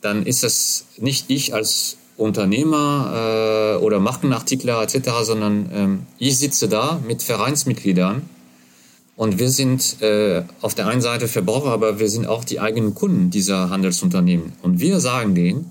[0.00, 6.68] dann ist es nicht ich als Unternehmer äh, oder Markenartikler etc., sondern ähm, ich sitze
[6.68, 8.22] da mit Vereinsmitgliedern
[9.16, 12.94] und wir sind äh, auf der einen Seite Verbraucher, aber wir sind auch die eigenen
[12.94, 14.52] Kunden dieser Handelsunternehmen.
[14.62, 15.70] Und wir sagen denen,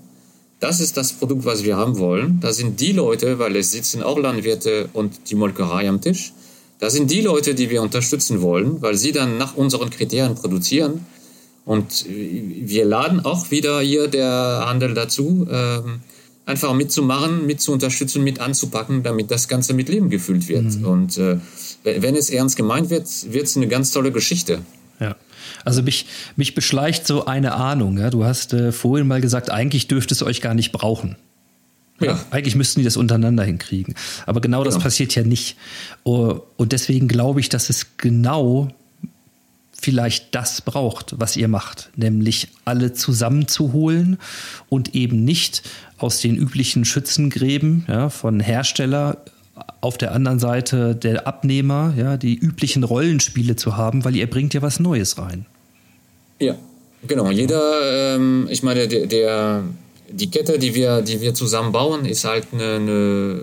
[0.64, 2.40] das ist das Produkt, was wir haben wollen.
[2.40, 6.32] Da sind die Leute, weil es sitzen auch Landwirte und die Molkerei am Tisch.
[6.78, 11.04] Da sind die Leute, die wir unterstützen wollen, weil sie dann nach unseren Kriterien produzieren.
[11.66, 16.00] Und wir laden auch wieder hier der Handel dazu, ähm,
[16.46, 20.78] einfach mitzumachen, mit zu unterstützen, mit anzupacken, damit das Ganze mit Leben gefüllt wird.
[20.78, 20.84] Mhm.
[20.86, 21.36] Und äh,
[21.84, 24.60] wenn es ernst gemeint wird, wird es eine ganz tolle Geschichte.
[25.64, 27.98] Also mich, mich beschleicht so eine Ahnung.
[27.98, 28.10] Ja?
[28.10, 31.16] Du hast äh, vorhin mal gesagt, eigentlich dürfte es euch gar nicht brauchen.
[32.00, 32.12] Ja.
[32.12, 32.24] ja.
[32.30, 33.94] Eigentlich müssten die das untereinander hinkriegen.
[34.26, 34.84] Aber genau das genau.
[34.84, 35.56] passiert ja nicht.
[36.02, 38.68] Oh, und deswegen glaube ich, dass es genau
[39.84, 44.16] vielleicht das braucht, was ihr macht, nämlich alle zusammenzuholen
[44.70, 45.62] und eben nicht
[45.98, 49.18] aus den üblichen Schützengräben ja, von Hersteller
[49.80, 54.54] auf der anderen Seite der Abnehmer, ja, die üblichen Rollenspiele zu haben, weil ihr bringt
[54.54, 55.46] ja was Neues rein.
[56.40, 56.56] Ja,
[57.06, 57.30] genau.
[57.30, 59.62] Jeder, ähm, ich meine, der, der,
[60.10, 63.42] die Kette, die wir, die wir zusammen bauen, ist halt eine, eine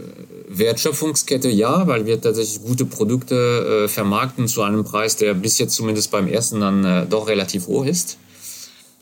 [0.49, 5.75] Wertschöpfungskette, ja, weil wir tatsächlich gute Produkte äh, vermarkten zu einem Preis, der bis jetzt
[5.75, 8.17] zumindest beim ersten dann äh, doch relativ hoch ist.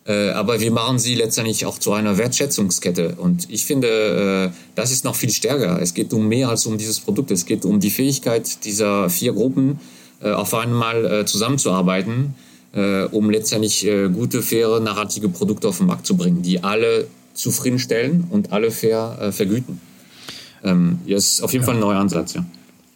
[0.10, 3.16] Äh, aber wir machen sie letztendlich auch zu einer Wertschätzungskette.
[3.18, 5.80] Und ich finde, äh, das ist noch viel stärker.
[5.80, 7.30] Es geht um mehr als um dieses Produkt.
[7.30, 9.80] Es geht um die Fähigkeit dieser vier Gruppen,
[10.22, 12.36] äh, auf einmal zusammenzuarbeiten
[13.12, 18.51] um letztendlich gute, faire, nachhaltige Produkte auf den Markt zu bringen, die alle zufriedenstellen und
[18.51, 19.82] alle fair vergüten.
[20.64, 21.66] Ähm, ist auf jeden ja.
[21.66, 22.45] Fall ein neuer Ansatz, ja.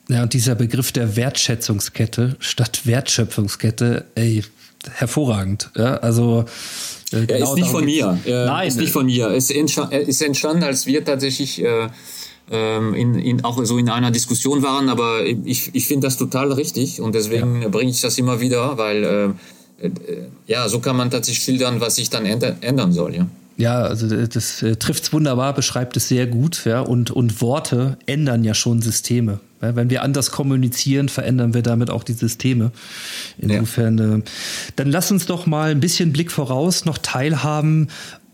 [0.10, 4.44] Ja, und dieser Begriff der Wertschätzungskette statt Wertschöpfungskette, ey,
[4.92, 5.72] hervorragend.
[5.76, 6.46] Ja, also
[7.14, 8.18] äh, genau ist nicht von mir.
[8.26, 9.30] Äh, Nein, ist nicht von mir.
[9.30, 11.88] Es ist entstanden, als wir tatsächlich äh,
[12.52, 16.52] ähm, in, in, auch so in einer Diskussion waren, aber ich, ich finde das total
[16.52, 17.70] richtig und deswegen ja.
[17.70, 19.92] bringe ich das immer wieder, weil äh, äh,
[20.48, 23.28] ja, so kann man tatsächlich schildern, was sich dann ändern soll, ja.
[23.56, 27.98] Ja, also das äh, trifft es wunderbar, beschreibt es sehr gut, ja, und, und Worte
[28.08, 29.40] ändern ja schon Systeme.
[29.74, 32.72] Wenn wir anders kommunizieren, verändern wir damit auch die Systeme.
[33.38, 34.16] Insofern, ja.
[34.18, 34.22] äh,
[34.76, 37.88] dann lass uns doch mal ein bisschen Blick voraus noch teilhaben,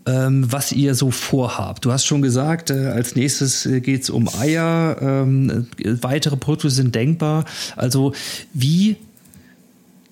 [0.06, 1.84] ähm, was ihr so vorhabt.
[1.84, 6.36] Du hast schon gesagt, äh, als nächstes äh, geht es um Eier, ähm, äh, weitere
[6.36, 7.44] Produkte sind denkbar.
[7.76, 8.12] Also
[8.52, 8.96] wie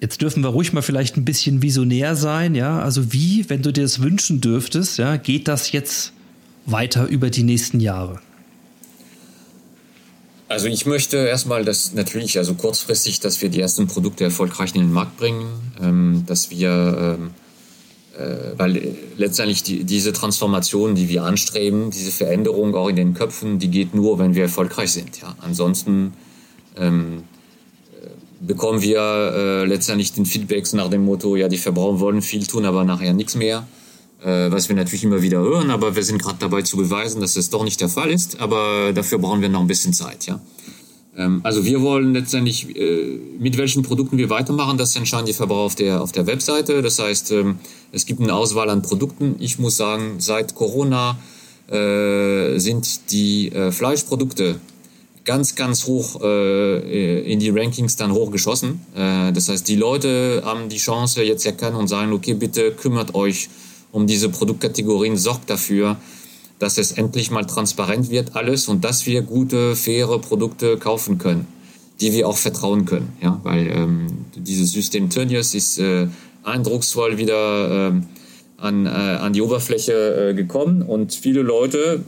[0.00, 2.80] Jetzt dürfen wir ruhig mal vielleicht ein bisschen visionär sein, ja.
[2.80, 6.12] Also wie, wenn du dir das wünschen dürftest, ja, geht das jetzt
[6.66, 8.20] weiter über die nächsten Jahre?
[10.48, 14.80] Also ich möchte erstmal, dass natürlich, also kurzfristig, dass wir die ersten Produkte erfolgreich in
[14.80, 15.46] den Markt bringen,
[15.80, 17.30] ähm, dass wir, ähm,
[18.18, 23.58] äh, weil letztendlich die, diese Transformation, die wir anstreben, diese Veränderung auch in den Köpfen,
[23.58, 25.20] die geht nur, wenn wir erfolgreich sind.
[25.20, 26.14] Ja, ansonsten
[26.78, 27.24] ähm,
[28.40, 32.64] bekommen wir äh, letztendlich den Feedbacks nach dem Motto, ja, die Verbraucher wollen viel tun,
[32.64, 33.66] aber nachher nichts mehr.
[34.20, 37.36] Äh, was wir natürlich immer wieder hören, aber wir sind gerade dabei zu beweisen, dass
[37.36, 38.40] es doch nicht der Fall ist.
[38.40, 40.40] Aber dafür brauchen wir noch ein bisschen Zeit, ja.
[41.16, 45.66] Ähm, also wir wollen letztendlich, äh, mit welchen Produkten wir weitermachen, das entscheiden die Verbraucher
[45.66, 46.82] auf der, auf der Webseite.
[46.82, 47.60] Das heißt, ähm,
[47.92, 49.36] es gibt eine Auswahl an Produkten.
[49.38, 51.16] Ich muss sagen, seit Corona
[51.70, 54.58] äh, sind die Fleischprodukte
[55.24, 58.80] ganz, ganz hoch in die Rankings dann hochgeschossen.
[58.94, 63.50] Das heißt, die Leute haben die Chance jetzt erkannt und sagen, okay, bitte kümmert euch
[63.50, 63.67] um
[64.06, 65.96] diese Produktkategorien, sorgt dafür,
[66.58, 71.46] dass es endlich mal transparent wird alles und dass wir gute, faire Produkte kaufen können,
[72.00, 73.12] die wir auch vertrauen können.
[73.22, 76.08] Ja, weil ähm, dieses System Tönnies ist äh,
[76.42, 77.92] eindrucksvoll wieder äh,
[78.58, 82.04] an, äh, an die Oberfläche äh, gekommen und viele Leute,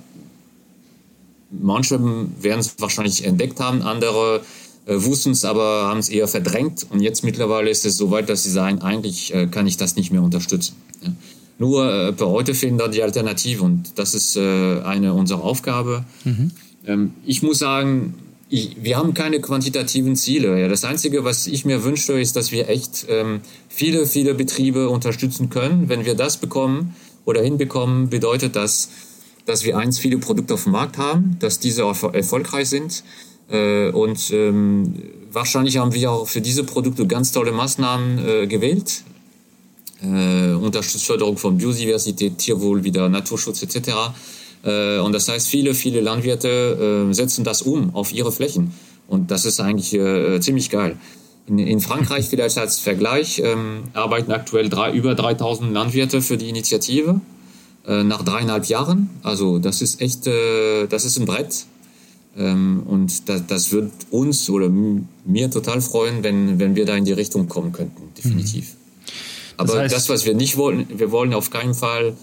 [1.50, 2.00] manche
[2.40, 4.42] werden es wahrscheinlich entdeckt haben, andere
[4.86, 8.28] äh, wussten es aber, haben es eher verdrängt und jetzt mittlerweile ist es so weit,
[8.28, 10.74] dass sie sagen, eigentlich äh, kann ich das nicht mehr unterstützen.
[11.02, 11.12] Ja.
[11.60, 16.06] Nur äh, bei heute fehlen da die Alternative und das ist äh, eine unserer Aufgabe.
[16.24, 16.52] Mhm.
[16.86, 18.14] Ähm, ich muss sagen,
[18.48, 20.58] ich, wir haben keine quantitativen Ziele.
[20.58, 20.68] Ja.
[20.68, 25.50] Das Einzige, was ich mir wünsche, ist, dass wir echt ähm, viele, viele Betriebe unterstützen
[25.50, 25.90] können.
[25.90, 26.96] Wenn wir das bekommen
[27.26, 28.88] oder hinbekommen, bedeutet das,
[29.44, 33.04] dass wir eins, viele Produkte auf dem Markt haben, dass diese erfolgreich sind.
[33.50, 34.94] Äh, und ähm,
[35.30, 39.04] wahrscheinlich haben wir auch für diese Produkte ganz tolle Maßnahmen äh, gewählt
[40.02, 43.90] äh, Unterstützung von Biodiversität, Tierwohl, wieder Naturschutz etc.
[44.64, 48.72] Äh, und das heißt, viele, viele Landwirte äh, setzen das um auf ihre Flächen.
[49.08, 50.96] Und das ist eigentlich äh, ziemlich geil.
[51.46, 56.48] In, in Frankreich vielleicht als Vergleich ähm, arbeiten aktuell drei, über 3000 Landwirte für die
[56.48, 57.20] Initiative
[57.86, 59.10] äh, nach dreieinhalb Jahren.
[59.22, 61.66] Also das ist echt, äh, das ist ein Brett.
[62.36, 64.70] Ähm, und das, das wird uns oder
[65.24, 68.74] mir total freuen, wenn, wenn wir da in die Richtung kommen könnten, definitiv.
[68.74, 68.79] Mhm.
[69.60, 72.16] Aber das, heißt, das, was wir nicht wollen, wir wollen auf keinen Fall,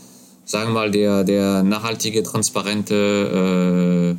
[0.44, 4.18] sagen wir mal, der, der nachhaltige, transparente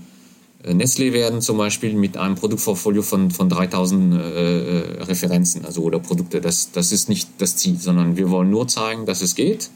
[0.64, 5.83] äh, Nestlé werden, zum Beispiel mit einem Produktportfolio von, von 3000 äh, äh, Referenzen also,
[5.83, 6.41] oder Produkte.
[6.41, 9.69] Das, das ist nicht das Ziel, sondern wir wollen nur zeigen, dass es geht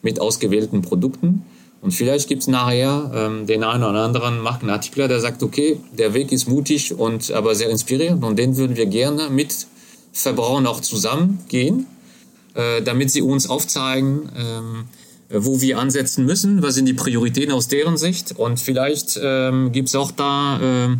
[0.00, 1.44] mit ausgewählten Produkten.
[1.82, 6.14] Und vielleicht gibt es nachher ähm, den einen oder anderen Markenartikler, der sagt, okay, der
[6.14, 9.66] Weg ist mutig und aber sehr inspirierend und den würden wir gerne mit
[10.12, 11.86] Verbrauchern auch zusammen gehen
[12.54, 14.84] äh, damit sie uns aufzeigen, ähm,
[15.30, 18.32] wo wir ansetzen müssen, was sind die Prioritäten aus deren Sicht.
[18.32, 20.96] Und vielleicht ähm, gibt es auch da äh,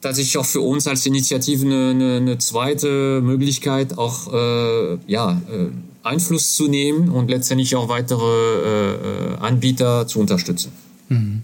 [0.00, 5.68] tatsächlich auch für uns als Initiative eine, eine, eine zweite Möglichkeit, auch äh, ja, äh,
[6.02, 10.72] Einfluss zu nehmen und letztendlich auch weitere äh, äh Anbieter zu unterstützen.
[11.08, 11.42] Mhm.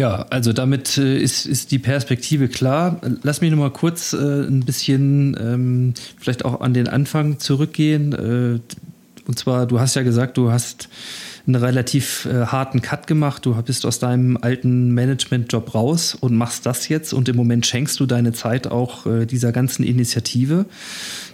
[0.00, 3.02] Ja, also damit äh, ist, ist die Perspektive klar.
[3.22, 8.14] Lass mich noch mal kurz äh, ein bisschen ähm, vielleicht auch an den Anfang zurückgehen.
[8.14, 8.60] Äh,
[9.28, 10.88] und zwar, du hast ja gesagt, du hast
[11.46, 13.44] einen relativ äh, harten Cut gemacht.
[13.44, 17.12] Du bist aus deinem alten Management-Job raus und machst das jetzt.
[17.12, 20.64] Und im Moment schenkst du deine Zeit auch äh, dieser ganzen Initiative.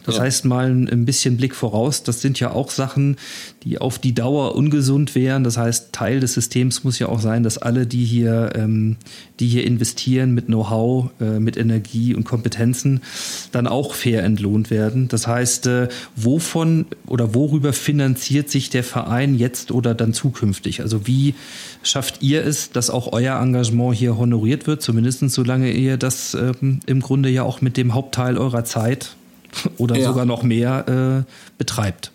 [0.07, 0.23] Das ja.
[0.23, 2.05] heißt mal ein bisschen Blick voraus.
[2.05, 3.17] Das sind ja auch Sachen,
[3.65, 5.45] die auf die Dauer ungesund wären.
[5.45, 8.97] Das heißt, Teil des Systems muss ja auch sein, dass alle, die hier, ähm,
[9.41, 13.01] die hier investieren mit Know-how, äh, mit Energie und Kompetenzen,
[13.51, 15.09] dann auch fair entlohnt werden.
[15.09, 20.81] Das heißt, äh, wovon oder worüber finanziert sich der Verein jetzt oder dann zukünftig?
[20.81, 21.35] Also wie
[21.83, 26.81] schafft ihr es, dass auch euer Engagement hier honoriert wird, zumindest solange ihr das ähm,
[26.87, 29.17] im Grunde ja auch mit dem Hauptteil eurer Zeit
[29.79, 30.09] oder ja.
[30.09, 32.13] sogar noch mehr äh, betreibt.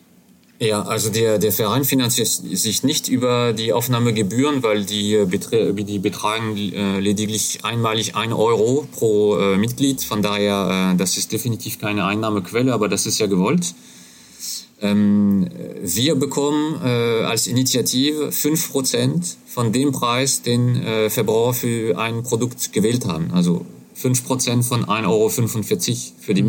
[0.61, 5.97] Ja, also der, der Verein finanziert sich nicht über die Aufnahmegebühren, weil die, äh, die
[5.97, 10.03] betragen äh, lediglich einmalig ein Euro pro äh, Mitglied.
[10.03, 13.73] Von daher, äh, das ist definitiv keine Einnahmequelle, aber das ist ja gewollt.
[14.81, 15.49] Ähm,
[15.81, 22.21] wir bekommen äh, als Initiative fünf Prozent von dem Preis, den äh, Verbraucher für ein
[22.21, 23.31] Produkt gewählt haben.
[23.31, 23.65] Also
[23.95, 25.29] fünf Prozent von 1,45 Euro
[26.19, 26.47] für die mhm.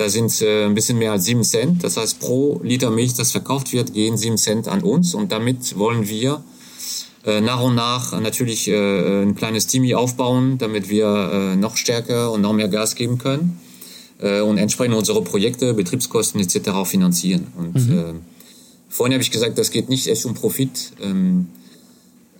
[0.00, 1.84] Da sind äh, ein bisschen mehr als sieben Cent.
[1.84, 5.12] Das heißt, pro Liter Milch, das verkauft wird, gehen sieben Cent an uns.
[5.12, 6.42] Und damit wollen wir
[7.26, 11.04] äh, nach und nach natürlich äh, ein kleines Team aufbauen, damit wir
[11.52, 13.60] äh, noch stärker und noch mehr Gas geben können
[14.20, 16.70] äh, und entsprechend unsere Projekte, Betriebskosten etc.
[16.70, 17.48] auch finanzieren.
[17.58, 17.98] Und mhm.
[17.98, 18.14] äh,
[18.88, 20.92] vorhin habe ich gesagt, das geht nicht echt um Profit.
[21.02, 21.59] Ähm, äh,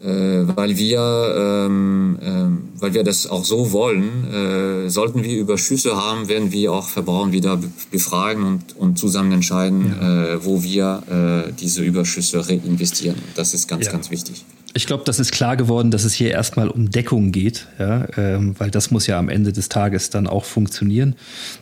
[0.02, 6.28] weil wir, ähm, äh, weil wir das auch so wollen, äh, sollten wir Überschüsse haben,
[6.28, 10.34] werden wir auch Verbraucher wieder befragen und, und zusammen entscheiden, ja.
[10.34, 11.02] äh, wo wir
[11.48, 13.18] äh, diese Überschüsse reinvestieren.
[13.34, 13.92] Das ist ganz, ja.
[13.92, 14.44] ganz wichtig.
[14.72, 18.54] Ich glaube, das ist klar geworden, dass es hier erstmal um Deckung geht, ja, ähm,
[18.58, 21.16] weil das muss ja am Ende des Tages dann auch funktionieren,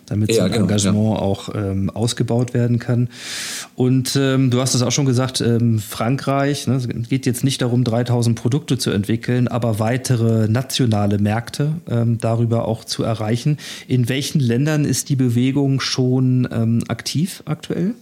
[0.06, 1.22] damit ja, so ein genau, Engagement ja.
[1.22, 3.08] auch ähm, ausgebaut werden kann.
[3.74, 7.62] Und ähm, du hast es auch schon gesagt, ähm, Frankreich, ne, es geht jetzt nicht
[7.62, 13.56] darum, 3000 Produkte zu entwickeln, aber weitere nationale Märkte ähm, darüber auch zu erreichen.
[13.86, 17.94] In welchen Ländern ist die Bewegung schon ähm, aktiv aktuell?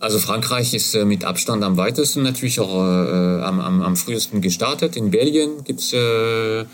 [0.00, 4.40] Also Frankreich ist äh, mit Abstand am weitesten natürlich auch äh, am, am, am frühesten
[4.40, 4.96] gestartet.
[4.96, 6.64] In Belgien gibt's äh,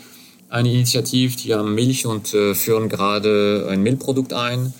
[0.49, 4.73] eine Initiative, die haben Milch und äh, führen gerade ein Mehlprodukt ein.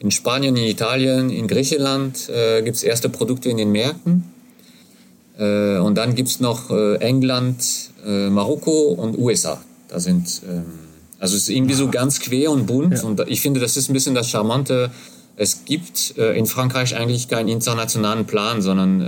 [0.00, 4.24] In Spanien, in Italien, in Griechenland äh, gibt es erste Produkte in den Märkten.
[5.38, 9.62] Äh, und dann gibt es noch äh, England, Marokko und USA.
[9.88, 10.64] Da sind, ähm,
[11.18, 12.92] also es ist irgendwie so ganz quer und bunt.
[12.92, 13.02] Ja.
[13.04, 14.90] Und ich finde, das ist ein bisschen das Charmante.
[15.36, 19.00] Es gibt äh, in Frankreich eigentlich keinen internationalen Plan, sondern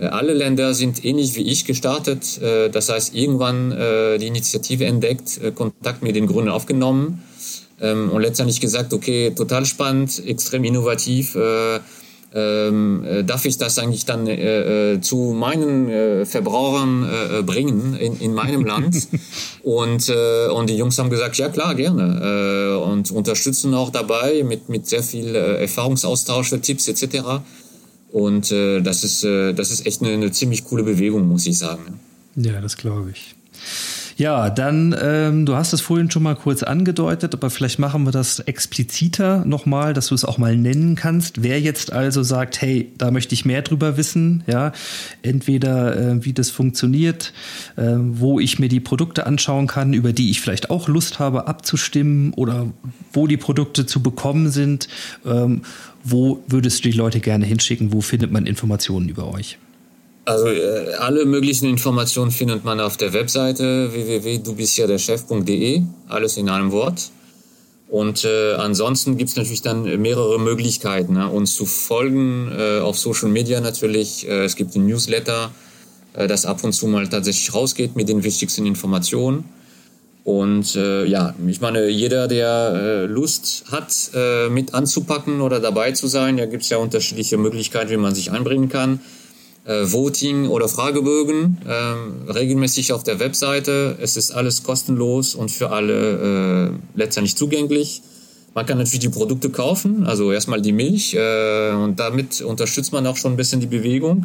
[0.00, 2.40] äh, alle Länder sind ähnlich wie ich gestartet.
[2.40, 7.22] Äh, das heißt, irgendwann äh, die Initiative entdeckt, äh, Kontakt mit den Grünen aufgenommen
[7.80, 11.36] ähm, und letztendlich gesagt, okay, total spannend, extrem innovativ.
[12.34, 17.42] Äh, ähm, äh, darf ich das eigentlich dann äh, äh, zu meinen äh, Verbrauchern äh,
[17.42, 19.08] bringen in, in meinem Land?
[19.62, 22.76] und, äh, und die Jungs haben gesagt, ja klar, gerne.
[22.80, 27.40] Äh, und unterstützen auch dabei mit, mit sehr viel äh, Erfahrungsaustausch, Tipps etc.
[28.10, 31.58] Und äh, das, ist, äh, das ist echt eine, eine ziemlich coole Bewegung, muss ich
[31.58, 32.00] sagen.
[32.36, 33.34] Ja, das glaube ich.
[34.18, 38.10] Ja, dann, ähm, du hast es vorhin schon mal kurz angedeutet, aber vielleicht machen wir
[38.10, 41.44] das expliziter nochmal, dass du es auch mal nennen kannst.
[41.44, 44.72] Wer jetzt also sagt, hey, da möchte ich mehr drüber wissen, ja,
[45.22, 47.32] entweder äh, wie das funktioniert,
[47.76, 51.46] äh, wo ich mir die Produkte anschauen kann, über die ich vielleicht auch Lust habe
[51.46, 52.66] abzustimmen oder
[53.12, 54.88] wo die Produkte zu bekommen sind,
[55.24, 55.62] ähm,
[56.02, 59.58] wo würdest du die Leute gerne hinschicken, wo findet man Informationen über euch?
[60.28, 67.10] Also äh, alle möglichen Informationen findet man auf der Webseite www.dubistjaderchef.de, alles in einem Wort.
[67.88, 71.30] Und äh, ansonsten gibt es natürlich dann mehrere Möglichkeiten, ne?
[71.30, 74.28] uns zu folgen, äh, auf Social Media natürlich.
[74.28, 75.50] Äh, es gibt ein Newsletter,
[76.12, 79.44] äh, das ab und zu mal tatsächlich rausgeht mit den wichtigsten Informationen.
[80.24, 85.92] Und äh, ja, ich meine, jeder, der äh, Lust hat, äh, mit anzupacken oder dabei
[85.92, 89.00] zu sein, da gibt es ja unterschiedliche Möglichkeiten, wie man sich einbringen kann
[89.68, 93.98] äh, Voting oder Fragebögen äh, regelmäßig auf der Webseite.
[94.00, 98.02] Es ist alles kostenlos und für alle äh, letztendlich zugänglich.
[98.54, 103.06] Man kann natürlich die Produkte kaufen, also erstmal die Milch äh, und damit unterstützt man
[103.06, 104.24] auch schon ein bisschen die Bewegung.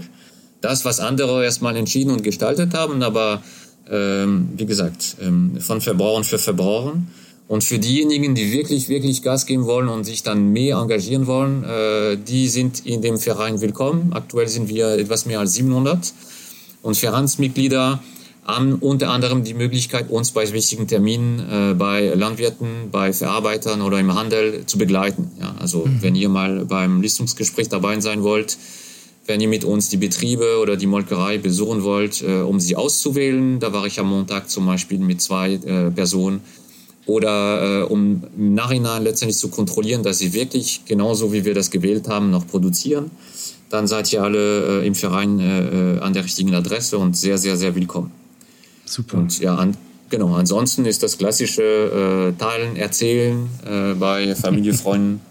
[0.61, 3.43] Das, was andere erstmal entschieden und gestaltet haben, aber
[3.91, 7.09] ähm, wie gesagt, ähm, von Verbrauchern für Verbrauchern.
[7.47, 11.63] Und für diejenigen, die wirklich, wirklich Gas geben wollen und sich dann mehr engagieren wollen,
[11.63, 14.13] äh, die sind in dem Verein willkommen.
[14.13, 16.13] Aktuell sind wir etwas mehr als 700.
[16.81, 18.01] Und Vereinsmitglieder
[18.45, 23.99] haben unter anderem die Möglichkeit, uns bei wichtigen Terminen äh, bei Landwirten, bei Verarbeitern oder
[23.99, 25.31] im Handel zu begleiten.
[25.39, 26.01] Ja, also mhm.
[26.01, 28.57] wenn ihr mal beim Listungsgespräch dabei sein wollt,
[29.25, 33.59] wenn ihr mit uns die Betriebe oder die Molkerei besuchen wollt, äh, um sie auszuwählen,
[33.59, 36.41] da war ich am Montag zum Beispiel mit zwei äh, Personen,
[37.05, 41.69] oder äh, um im Nachhinein letztendlich zu kontrollieren, dass sie wirklich genauso wie wir das
[41.69, 43.11] gewählt haben, noch produzieren,
[43.69, 47.37] dann seid ihr alle äh, im Verein äh, äh an der richtigen Adresse und sehr,
[47.37, 48.11] sehr, sehr willkommen.
[48.85, 49.17] Super.
[49.17, 49.75] Und ja, an,
[50.09, 55.21] genau, ansonsten ist das klassische äh, Teilen, Erzählen äh, bei Familie, Freunden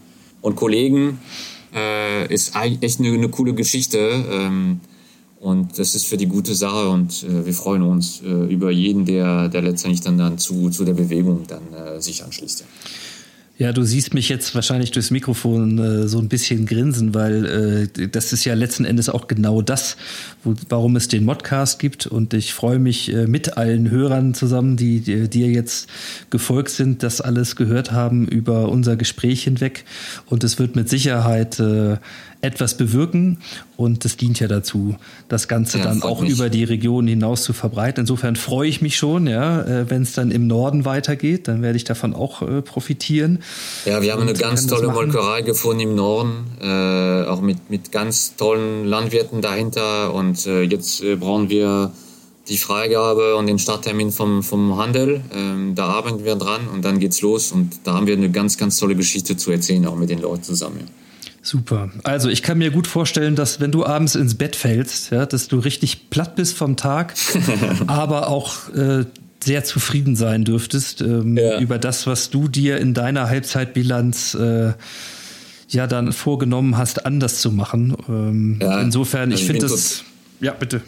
[0.41, 1.19] und Kollegen
[2.29, 3.99] ist echt eine, eine coole Geschichte.
[3.99, 4.81] Ähm,
[5.43, 9.05] und das ist für die gute Sache und äh, wir freuen uns äh, über jeden,
[9.05, 12.65] der, der letztendlich dann, dann zu, zu der Bewegung dann äh, sich anschließt.
[13.59, 13.73] Ja.
[13.73, 18.33] Du siehst mich jetzt wahrscheinlich durchs Mikrofon äh, so ein bisschen grinsen, weil äh, das
[18.33, 19.97] ist ja letzten Endes auch genau das,
[20.43, 22.07] wo, warum es den Modcast gibt.
[22.07, 25.89] Und ich freue mich äh, mit allen Hörern zusammen, die dir jetzt
[26.31, 29.85] gefolgt sind, das alles gehört haben über unser Gespräch hinweg.
[30.27, 31.99] Und es wird mit Sicherheit äh,
[32.43, 33.39] etwas bewirken
[33.77, 34.97] und das dient ja dazu,
[35.29, 36.31] das Ganze ja, dann auch mich.
[36.31, 38.03] über die Region hinaus zu verbreiten.
[38.03, 41.77] Insofern freue ich mich schon, ja, äh, wenn es dann im Norden weitergeht, dann werde
[41.77, 43.39] ich davon auch äh, profitieren.
[43.85, 48.35] Ja, wir haben eine ganz tolle Molkerei gefunden im Norden, äh, auch mit, mit ganz
[48.35, 51.93] tollen Landwirten dahinter und äh, jetzt äh, brauchen wir
[52.49, 55.23] die Freigabe und den Starttermin vom, vom Handel.
[55.33, 58.59] Ähm, da arbeiten wir dran und dann geht's los und da haben wir eine ganz,
[58.59, 60.81] ganz tolle Geschichte zu erzählen, auch mit den Leuten zusammen.
[60.81, 60.87] Ja.
[61.43, 61.91] Super.
[62.05, 65.49] Also ich kann mir gut vorstellen, dass wenn du abends ins Bett fällst, ja, dass
[65.49, 67.15] du richtig platt bist vom Tag,
[67.89, 69.05] aber auch äh,
[69.43, 71.59] sehr zufrieden sein dürftest ähm, ja.
[71.59, 74.73] über das, was du dir in deiner Halbzeitbilanz äh,
[75.69, 77.97] ja dann vorgenommen hast, anders zu machen.
[78.09, 80.05] Ähm, ja, insofern, also ich, finde das.
[80.41, 80.81] Ja, bitte.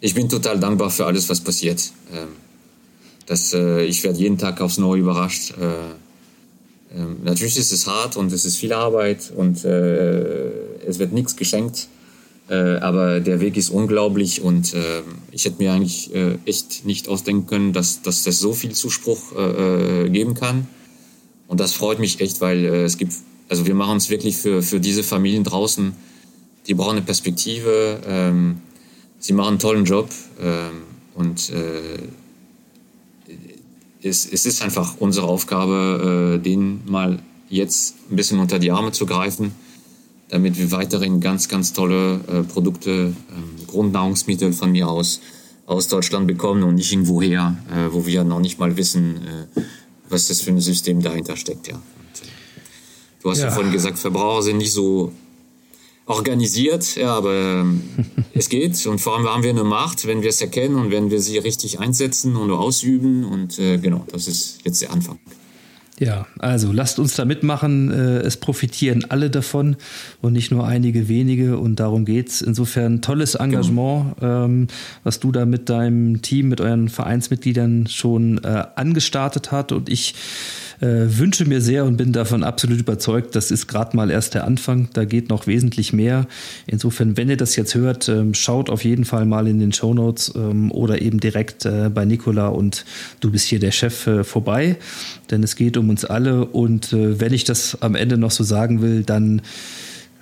[0.00, 1.92] Ich bin total dankbar für alles, was passiert.
[2.12, 2.28] Ähm,
[3.26, 5.52] das, äh, ich werde jeden Tag aufs Neue überrascht.
[5.52, 5.74] Äh,
[6.94, 10.48] ähm, natürlich ist es hart und es ist viel Arbeit und äh,
[10.86, 11.88] es wird nichts geschenkt.
[12.48, 17.08] Äh, aber der Weg ist unglaublich und äh, ich hätte mir eigentlich äh, echt nicht
[17.08, 20.68] ausdenken können, dass, dass das so viel Zuspruch äh, äh, geben kann.
[21.48, 23.14] Und das freut mich echt, weil es gibt,
[23.48, 25.92] also wir machen es wirklich für, für diese Familien draußen,
[26.66, 28.60] die brauchen eine Perspektive, ähm,
[29.18, 30.08] sie machen einen tollen Job
[30.40, 30.82] ähm,
[31.14, 31.52] und
[34.06, 38.92] es, es ist einfach unsere Aufgabe, äh, den mal jetzt ein bisschen unter die Arme
[38.92, 39.52] zu greifen,
[40.28, 45.20] damit wir weiterhin ganz, ganz tolle äh, Produkte, ähm, Grundnahrungsmittel von mir aus,
[45.66, 49.60] aus Deutschland bekommen und nicht irgendwoher, äh, wo wir noch nicht mal wissen, äh,
[50.08, 51.68] was das für ein System dahinter steckt.
[51.68, 51.74] Ja.
[51.74, 51.82] Und,
[52.22, 52.30] äh,
[53.22, 53.46] du hast ja.
[53.46, 55.12] ja vorhin gesagt, Verbraucher sind nicht so
[56.06, 57.82] organisiert, ja, aber ähm,
[58.32, 61.10] es geht und vor allem haben wir eine Macht, wenn wir es erkennen und wenn
[61.10, 65.18] wir sie richtig einsetzen und ausüben und äh, genau, das ist jetzt der Anfang.
[65.98, 67.90] Ja, also lasst uns da mitmachen.
[67.90, 69.76] Äh, es profitieren alle davon
[70.20, 71.58] und nicht nur einige wenige.
[71.58, 72.42] Und darum geht's.
[72.42, 74.66] Insofern tolles Engagement, genau.
[75.04, 79.72] was du da mit deinem Team, mit euren Vereinsmitgliedern schon äh, angestartet hat.
[79.72, 80.14] Und ich
[80.80, 84.44] äh, wünsche mir sehr und bin davon absolut überzeugt, das ist gerade mal erst der
[84.44, 84.88] Anfang.
[84.92, 86.26] Da geht noch wesentlich mehr.
[86.66, 89.94] Insofern, wenn ihr das jetzt hört, ähm, schaut auf jeden Fall mal in den Show
[89.94, 92.84] Notes ähm, oder eben direkt äh, bei Nicola und
[93.20, 94.76] du bist hier der Chef äh, vorbei.
[95.30, 96.46] Denn es geht um uns alle.
[96.46, 99.42] Und äh, wenn ich das am Ende noch so sagen will, dann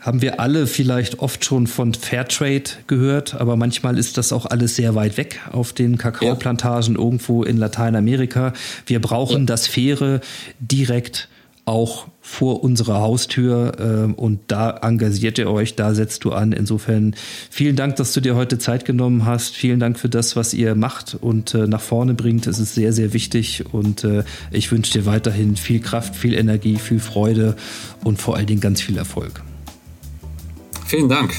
[0.04, 4.76] haben wir alle vielleicht oft schon von Fairtrade gehört, aber manchmal ist das auch alles
[4.76, 7.00] sehr weit weg auf den Kakaoplantagen ja.
[7.00, 8.52] irgendwo in Lateinamerika.
[8.84, 9.46] Wir brauchen ja.
[9.46, 10.20] das Faire
[10.60, 11.28] direkt
[11.64, 16.52] auch vor unserer Haustür äh, und da engagiert ihr euch, da setzt du an.
[16.52, 17.14] Insofern
[17.48, 19.56] vielen Dank, dass du dir heute Zeit genommen hast.
[19.56, 22.46] Vielen Dank für das, was ihr macht und äh, nach vorne bringt.
[22.46, 26.76] Es ist sehr, sehr wichtig und äh, ich wünsche dir weiterhin viel Kraft, viel Energie,
[26.76, 27.56] viel Freude
[28.02, 29.42] und vor allen Dingen ganz viel Erfolg.
[30.94, 31.34] Vielen Dank.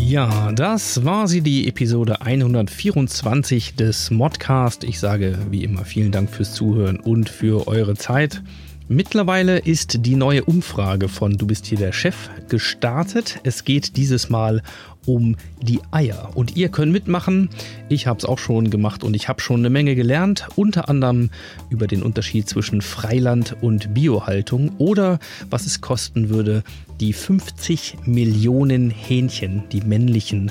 [0.00, 4.82] Ja, das war sie, die Episode 124 des Modcast.
[4.82, 8.42] Ich sage wie immer vielen Dank fürs Zuhören und für eure Zeit.
[8.88, 13.38] Mittlerweile ist die neue Umfrage von Du bist hier der Chef gestartet.
[13.44, 14.60] Es geht dieses Mal
[15.06, 16.30] um die Eier.
[16.34, 17.50] Und ihr könnt mitmachen.
[17.88, 20.46] Ich habe es auch schon gemacht und ich habe schon eine Menge gelernt.
[20.56, 21.30] Unter anderem
[21.70, 25.18] über den Unterschied zwischen Freiland und Biohaltung oder
[25.50, 26.62] was es kosten würde,
[27.00, 30.50] die 50 Millionen Hähnchen, die männlichen,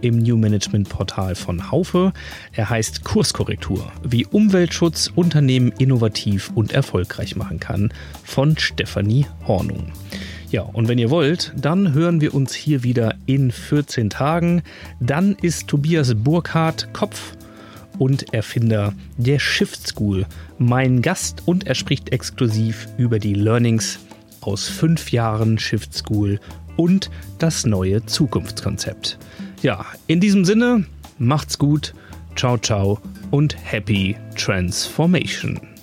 [0.00, 2.12] im New Management Portal von Haufe.
[2.52, 7.92] Er heißt Kurskorrektur, wie Umweltschutz Unternehmen innovativ und erfolgreich machen kann
[8.24, 9.92] von Stefanie Hornung.
[10.50, 14.62] Ja, und wenn ihr wollt, dann hören wir uns hier wieder in 14 Tagen.
[14.98, 17.36] Dann ist Tobias Burkhardt Kopf
[17.98, 20.26] und Erfinder der Shift School
[20.58, 23.98] mein Gast und er spricht exklusiv über die Learnings
[24.40, 26.40] aus fünf Jahren Shift School
[26.76, 29.18] und das neue Zukunftskonzept.
[29.62, 30.86] Ja, in diesem Sinne,
[31.18, 31.94] macht's gut,
[32.36, 35.77] ciao, ciao und happy Transformation.